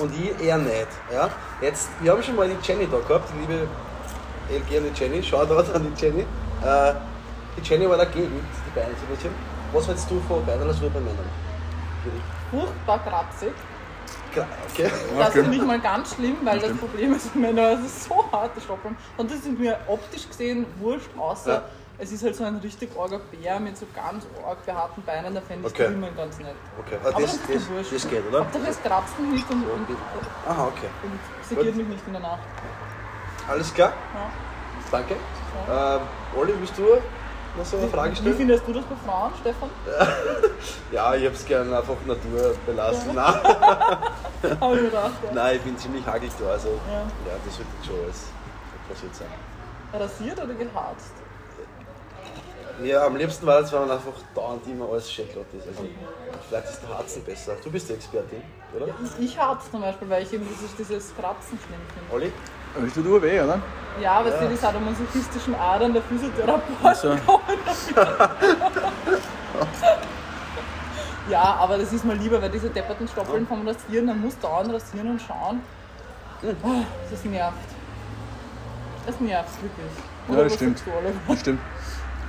[0.00, 0.86] und ich eher nicht.
[1.12, 1.28] Ja?
[1.60, 3.66] Jetzt, wir haben schon mal die Jenny da gehabt, die liebe
[4.50, 5.22] LG und die Jenny.
[5.22, 6.20] Shoutout an die Jenny.
[6.64, 6.92] Äh,
[7.60, 8.30] die Jenny war dagegen,
[8.66, 9.28] die Beine zu
[9.72, 11.18] Was hältst du von Beinerasur bei Männern?
[12.50, 13.52] Furchtbar kratzig.
[14.34, 14.90] Gra- Okay.
[15.18, 15.42] Das Okay.
[15.42, 16.80] finde ich mal ganz schlimm, weil das stimmt.
[16.80, 18.96] Problem ist, wenn es ist so hart, das Stoppeln.
[19.16, 21.62] Und das ist mir optisch gesehen wurscht, außer Ja.
[21.98, 25.40] es ist halt so ein richtig arger Bär mit so ganz arg behaarten Beinen, da
[25.40, 25.86] fände ich Okay.
[25.86, 26.54] Riemen ganz nett.
[26.78, 27.92] Okay, Aber ah, das das, ist das, wurscht.
[27.92, 28.40] das geht, oder?
[28.40, 29.98] Hauptsache es kratzt mich nicht und, und, und
[30.48, 30.88] Aha, okay.
[31.48, 32.40] segiert mich nicht in der Nacht.
[33.48, 33.92] Alles klar?
[34.14, 34.30] Ja.
[34.90, 35.14] Danke.
[35.70, 36.00] Ähm,
[36.38, 36.84] Olli, willst du
[37.58, 38.36] noch so eine Frage Wie stellen?
[38.36, 39.70] findest du das bei Frauen, Stefan?
[40.92, 43.14] Ja, ich hab's gerne einfach Natur belassen.
[43.14, 43.24] Nein,
[44.60, 45.12] Habe ich mir gedacht.
[45.24, 45.32] Ja.
[45.34, 46.94] nein, ich bin ziemlich da, also Ja.
[46.94, 48.26] ja, das wird schon alles
[48.88, 49.28] passiert sein.
[49.92, 51.12] Rasiert oder geharzt?
[52.80, 55.66] Mir am liebsten war es, wenn man einfach dauernd immer alles schecklot ist.
[55.66, 55.82] Also,
[56.48, 57.56] vielleicht ist der Harzen besser.
[57.62, 58.42] Du bist die Expertin,
[58.74, 58.86] oder?
[59.18, 62.14] Ich, ich harz zum Beispiel, weil ich eben dieses, dieses Kratzen schlimm finde.
[62.14, 62.32] Olli?
[62.78, 63.60] Aber das tut nur weh, oder?
[64.00, 64.46] Ja, weil ja.
[64.46, 67.16] die sadomasochistischen Adern der Physiotherapeut Also,
[71.28, 74.72] Ja, aber das ist mal lieber, weil diese depperten Stoppeln vom Rasieren, man muss dauernd
[74.72, 75.60] rasieren und schauen.
[76.62, 76.68] Oh,
[77.10, 77.56] das nervt.
[79.06, 79.92] Das nervt wirklich.
[80.28, 80.82] Ja, Oder das was stimmt.
[81.26, 81.60] das stimmt.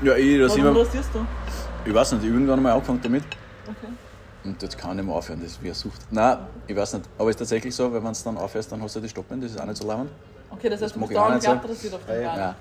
[0.02, 1.26] Ja, ich rasiere Warum mir, rasierst du?
[1.86, 3.24] ich weiß nicht, irgendwann einmal angefangen damit.
[3.68, 3.94] Okay.
[4.44, 6.02] Und jetzt kann ich nicht mehr aufhören, das ist wie eine Sucht.
[6.10, 7.06] Nein, ich weiß nicht.
[7.18, 9.52] Aber es ist tatsächlich so, wenn du dann aufhörst, dann hast du die Stoppeln, das
[9.52, 10.10] ist auch nicht so lang.
[10.52, 11.52] Okay, das heißt, du bist dauernd so.
[11.52, 12.24] glatt rasiert auf den Beinen.
[12.24, 12.56] Ja.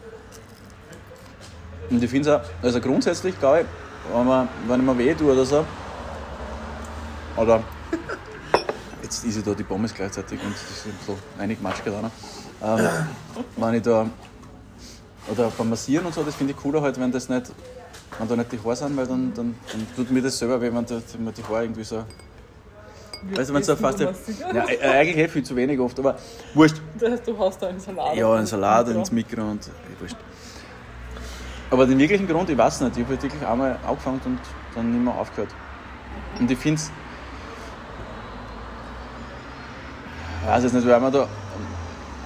[1.90, 3.66] Und ich finde es auch, also grundsätzlich glaube ich,
[4.14, 5.64] wenn, man, wenn ich mir weh tue oder so,
[7.36, 7.62] oder
[9.02, 12.10] jetzt ist ich da die Pommes gleichzeitig und das ist so eingematscht gerade
[12.62, 12.88] ähm,
[13.56, 14.06] wenn ich da,
[15.30, 17.52] oder beim Massieren und so, das finde ich cooler halt, wenn das nicht,
[18.18, 20.72] wenn da nicht die Haare sind, weil dann, dann, dann tut mir das selber weh,
[20.72, 22.04] wenn da, wenn man die Haare irgendwie so,
[23.22, 24.04] weißt du, wenn Isst fast, du
[24.54, 26.16] ja, äh, eigentlich eh viel zu wenig oft, aber
[26.54, 26.76] wurscht.
[26.98, 28.14] Das heißt, du haust da einen Salat.
[28.16, 30.16] Ja, auf ein den Salat ins Mikro und eh, wurscht.
[31.70, 32.96] Aber den wirklichen Grund, ich weiß nicht.
[32.96, 34.38] Ich habe halt wirklich einmal angefangen und
[34.74, 35.50] dann nicht mehr aufgehört.
[36.38, 36.90] Und ich finde es.
[40.42, 41.26] Ich weiß jetzt nicht, weil man da.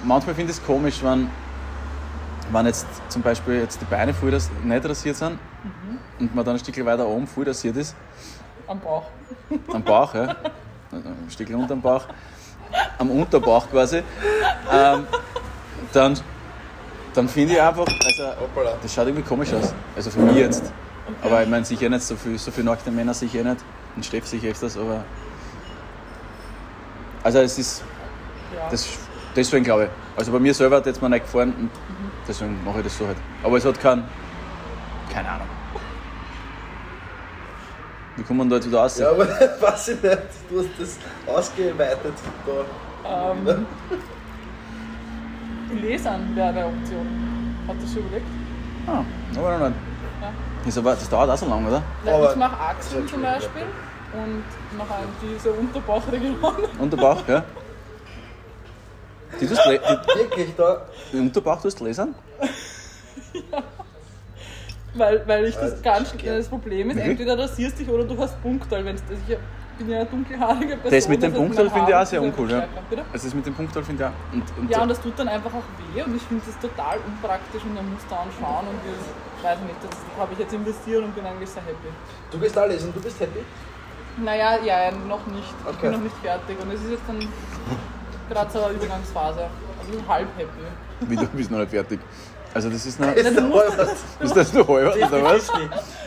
[0.03, 1.29] Manchmal finde ich es komisch, wenn,
[2.51, 5.39] wenn jetzt zum Beispiel jetzt die Beine voll ras- nicht rasiert sind
[6.19, 7.95] und man dann ein Stückchen weiter oben voll rasiert ist,
[8.67, 9.03] Am Bauch.
[9.73, 10.35] am Bauch, ja.
[10.93, 12.05] Ein Stückchen unter dem Bauch,
[12.97, 14.03] am Unterbauch quasi,
[14.71, 15.07] ähm,
[15.91, 16.19] dann,
[17.13, 18.23] dann finde ich einfach, also
[18.81, 19.73] das schaut irgendwie komisch aus.
[19.95, 20.71] Also für mich jetzt.
[21.21, 23.57] Aber ich meine sicher nicht, so viel, so viel nackte Männer sicher nicht.
[23.95, 25.03] Und Steff sicher öfters, aber.
[27.23, 27.83] Also es ist.
[28.55, 28.69] Ja.
[28.69, 28.87] Das,
[29.35, 29.89] deswegen glaube ich.
[30.17, 31.69] Also bei mir selber hat jetzt mir nicht gefallen und
[32.27, 33.17] deswegen mache ich das so halt.
[33.43, 34.03] Aber es hat keinen.
[35.11, 35.47] Keine Ahnung.
[38.15, 38.97] Wie kommt man da jetzt wieder raus?
[38.97, 39.27] Ja, aber
[39.61, 40.17] weiß ich nicht.
[40.53, 40.97] Du hast das
[41.35, 42.13] ausgeweitet
[43.03, 43.31] da.
[43.31, 43.65] Ähm,
[45.81, 47.55] Lesern wäre eine Option.
[47.67, 48.27] Hat das schon überlegt?
[48.85, 49.03] Ah,
[49.35, 49.79] aber noch nicht.
[50.21, 50.31] Ja.
[50.63, 51.81] Das, aber, das dauert auch so lange, oder?
[52.05, 53.63] Nein, Aber- ich mache Achseln zum Beispiel
[54.13, 54.93] und mache
[55.23, 56.37] diese Unterbauchregion.
[56.79, 57.43] Unterbauch, ja.
[59.41, 60.85] Die, tust die, Wirklich da.
[61.11, 62.13] die Unterbauch tust du lesen?
[64.93, 68.03] Weil, weil ich Ja, das das ganz ist das Problem ist, entweder rasierst dich oder
[68.03, 68.85] du hast Punktal.
[68.85, 69.37] Wenn's, also ich
[69.77, 70.91] bin ja eine dunkelhaarige Person.
[70.91, 72.63] Das mit dem Punktal finde ich auch sehr uncool, ja.
[72.89, 73.03] Bitte?
[73.11, 74.33] Also das mit dem Punktal finde ich auch.
[74.33, 75.63] Und, und Ja, und das tut dann einfach auch
[75.93, 79.59] weh und ich finde das total unpraktisch und man muss da anschauen und ich weiß
[79.59, 81.89] nicht, das habe ich jetzt investiert und bin eigentlich sehr happy.
[82.31, 83.39] Du gehst da lesen, du bist happy?
[84.23, 85.43] Naja, ja, noch nicht.
[85.63, 85.77] Ich Okay.
[85.81, 87.19] bin noch nicht fertig und es ist jetzt dann
[88.29, 89.39] gerade so eine Übergangsphase.
[89.79, 91.09] Also ich bin halb happy.
[91.09, 91.99] wie du bist noch nicht fertig.
[92.53, 93.11] Also das ist noch.
[93.13, 93.25] Ist.
[94.19, 95.51] Ist das noch halber oder was?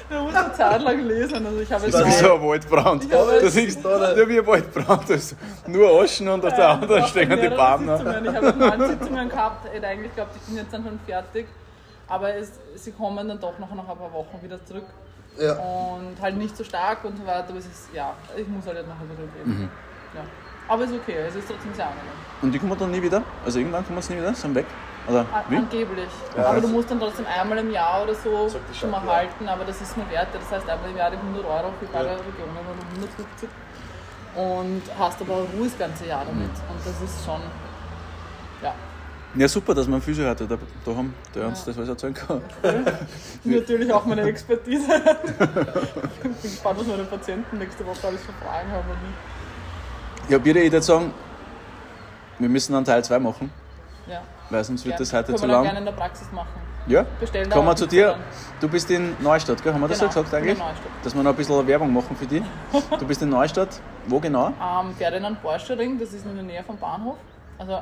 [0.08, 1.44] Man muss eine Zeit lang lesen.
[1.46, 3.04] Also ich habe jetzt Das ist wie auch- so ein Waldbrand.
[3.04, 5.10] Ich habe Du jetzt- siehst, ja, wie ein Waldbrand.
[5.10, 5.34] Da ist
[5.66, 8.22] nur Aschen und auf der anderen stehen die Bäume.
[8.24, 11.46] Ich habe neun Sitzungen gehabt, hätte eigentlich geglaubt, ich bin jetzt dann schon fertig.
[12.08, 14.84] Aber es, sie kommen dann doch noch nach ein paar Wochen wieder zurück.
[15.38, 15.54] Ja.
[15.54, 17.46] Und halt nicht so stark und so weiter.
[17.48, 19.60] Aber es ist, ja, ich muss halt jetzt noch ein bisschen leben.
[19.62, 19.68] Mhm.
[20.14, 20.20] Ja.
[20.68, 22.12] Aber es ist okay, es ist trotzdem sehr angenehm.
[22.42, 23.22] Und die kommen dann nie wieder?
[23.44, 24.32] Also irgendwann kommen sie nie wieder?
[24.34, 24.66] Sind weg?
[25.08, 25.56] Oder An- wie?
[25.56, 26.08] Angeblich.
[26.36, 26.46] Ja.
[26.46, 29.14] Aber du musst dann trotzdem einmal im Jahr oder so schon mal ja.
[29.14, 30.28] halten, aber das ist mir wert.
[30.32, 33.48] Das heißt einmal im Jahr die 100 Euro für beide Regionen oder 150
[34.36, 36.48] und hast aber Ruhe das ganze Jahr damit.
[36.48, 36.70] Mhm.
[36.70, 37.40] Und das ist schon,
[38.62, 38.74] ja,
[39.34, 42.14] Ja, super, dass wir einen Physio heute da, da haben, der uns das alles erzählen
[42.14, 42.42] kann.
[43.44, 44.86] natürlich auch meine Expertise.
[44.96, 48.84] ich bin gespannt, was meine Patienten nächste Woche alles für Fragen haben.
[50.28, 51.14] Ja, bitte, ich würde sagen,
[52.38, 53.50] wir müssen dann Teil 2 machen,
[54.06, 55.62] ja, weil sonst wird das heute Können zu wir dann lang.
[55.64, 56.48] gerne in der Praxis machen.
[56.88, 58.12] Ja, Bestellen kommen wir zu dir.
[58.12, 58.20] dann.
[58.60, 59.72] Du bist in Neustadt, gell?
[59.74, 60.76] haben wir das Genau, so gesagt ich bin in eigentlich?
[60.76, 61.04] Neustadt.
[61.04, 62.42] Dass wir noch ein bisschen Werbung machen für dich.
[62.98, 64.52] Du bist in Neustadt, wo genau?
[64.60, 67.16] Am Ferdinand Porsche Ring, das ist in der Nähe vom Bahnhof.
[67.58, 67.78] Also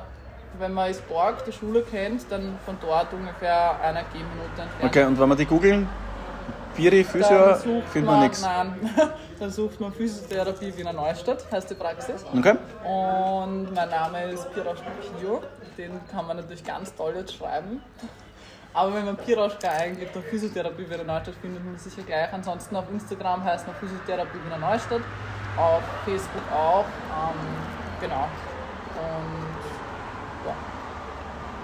[0.58, 4.84] wenn man Isborg, die Schule kennt, dann von dort ungefähr einer Gehminute entfernt.
[4.84, 5.86] Okay, und wenn wir die googeln,
[6.76, 7.54] Biri Physio
[7.92, 8.42] findet man nichts.
[8.42, 8.90] Nein,
[9.38, 12.24] dann sucht man Physiotherapie Wiener Neustadt, heißt die Praxis.
[12.36, 12.56] Okay?
[12.84, 15.42] Und mein Name ist Piroschka Pio.
[15.78, 17.82] Den kann man natürlich ganz toll jetzt schreiben.
[18.72, 22.32] Aber wenn man Piroschka eingibt und Physiotherapie Wiener Neustadt, findet man sicher gleich.
[22.32, 25.02] Ansonsten auf Instagram heißt man Physiotherapie Wiener Neustadt.
[25.56, 26.84] Auf Facebook auch.
[26.84, 28.28] Ähm, genau.
[28.96, 29.63] Und.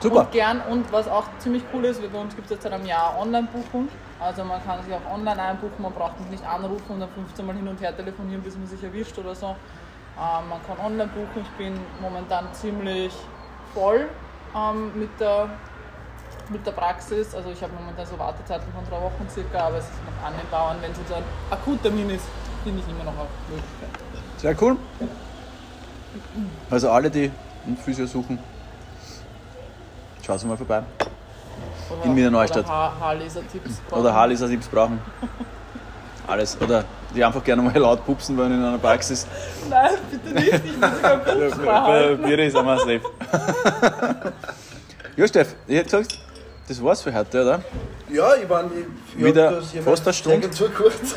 [0.00, 0.20] Super.
[0.20, 2.86] Und gern, und was auch ziemlich cool ist, bei uns gibt es jetzt seit einem
[2.86, 3.88] Jahr Online-Buchung.
[4.18, 7.46] Also man kann sich auch online einbuchen, man braucht mich nicht anrufen und dann 15
[7.46, 9.46] Mal hin und her telefonieren, bis man sich erwischt oder so.
[9.48, 11.42] Ähm, man kann online buchen.
[11.42, 13.14] Ich bin momentan ziemlich
[13.72, 14.08] voll
[14.54, 15.48] ähm, mit, der,
[16.48, 17.34] mit der Praxis.
[17.34, 20.72] Also ich habe momentan so Wartezeiten von drei Wochen circa, aber es ist noch annehmbar.
[20.72, 22.24] Und wenn es jetzt ein Akuttermin ist,
[22.64, 23.88] finde ich immer noch eine Möglichkeit.
[24.38, 24.76] Sehr cool.
[26.70, 27.30] Also alle, die
[27.66, 28.38] einen Physio suchen,
[30.24, 30.82] schaut mal vorbei.
[31.90, 32.64] Oder, In Wiener Neustadt.
[32.64, 33.80] Oder Haar- Haarleser-Tipps.
[33.90, 35.00] Oder Haarleser-Tipps brauchen.
[36.26, 36.56] Alles.
[36.60, 39.26] Oder die einfach gerne mal laut pupsen wollen in einer Praxis.
[39.68, 40.46] Nein, bitte nicht.
[40.52, 40.62] Ich
[41.34, 42.28] will sogar Pups Bei.
[42.28, 43.00] Biri ist einmal safe.
[45.16, 46.18] ja, Steff, ich hätte gesagt,
[46.68, 47.60] das war's für heute, oder?
[48.08, 50.42] Ja, ich war ich, ich Wieder fast eine Stunde.
[50.42, 51.16] sehr Zugeguckt.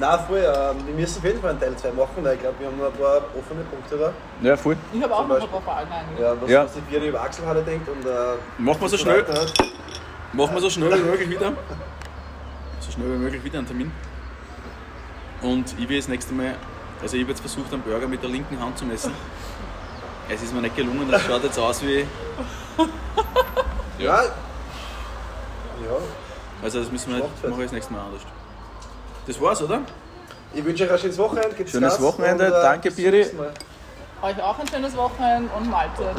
[0.00, 0.38] Nein, voll.
[0.38, 2.78] Ähm, wir müssen auf jeden Fall einen Teil 2 machen, weil ich glaube, wir haben
[2.78, 4.12] noch ein paar offene Punkte da.
[4.48, 4.76] Ja, voll.
[4.94, 6.18] Ich habe auch noch ein paar Fragen eigentlich.
[6.20, 6.64] Ja, was, Ja.
[6.64, 8.06] was die Viere über Achselhalle denkt und.
[8.06, 8.10] Äh,
[8.58, 9.26] Machen wir so schnell.
[9.26, 9.52] hat.
[10.32, 11.52] Machen wir so schnell wie möglich wieder.
[12.80, 13.92] So schnell wie möglich wieder einen Termin.
[15.42, 16.54] Und ich will das nächste Mal,
[17.02, 19.12] also ich habe jetzt versucht, einen Burger mit der linken Hand zu messen.
[20.30, 22.06] Es ist mir nicht gelungen, das schaut jetzt aus wie.
[23.98, 24.22] Ja.
[24.22, 24.30] Ja.
[26.62, 28.22] Also das müssen wir machen wir das nächste Mal anders.
[29.26, 29.82] Das war's, oder?
[30.52, 31.54] Ich wünsche euch ein schönes Wochenende.
[31.54, 33.26] Geht's Schönes Gas Wochenende, und, äh, danke, Biri.
[33.36, 33.52] Mal.
[34.22, 36.16] Euch auch ein schönes Wochenende und Mahlzeit.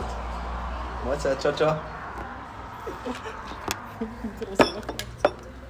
[1.06, 1.76] Mahlzeit, ciao, ciao.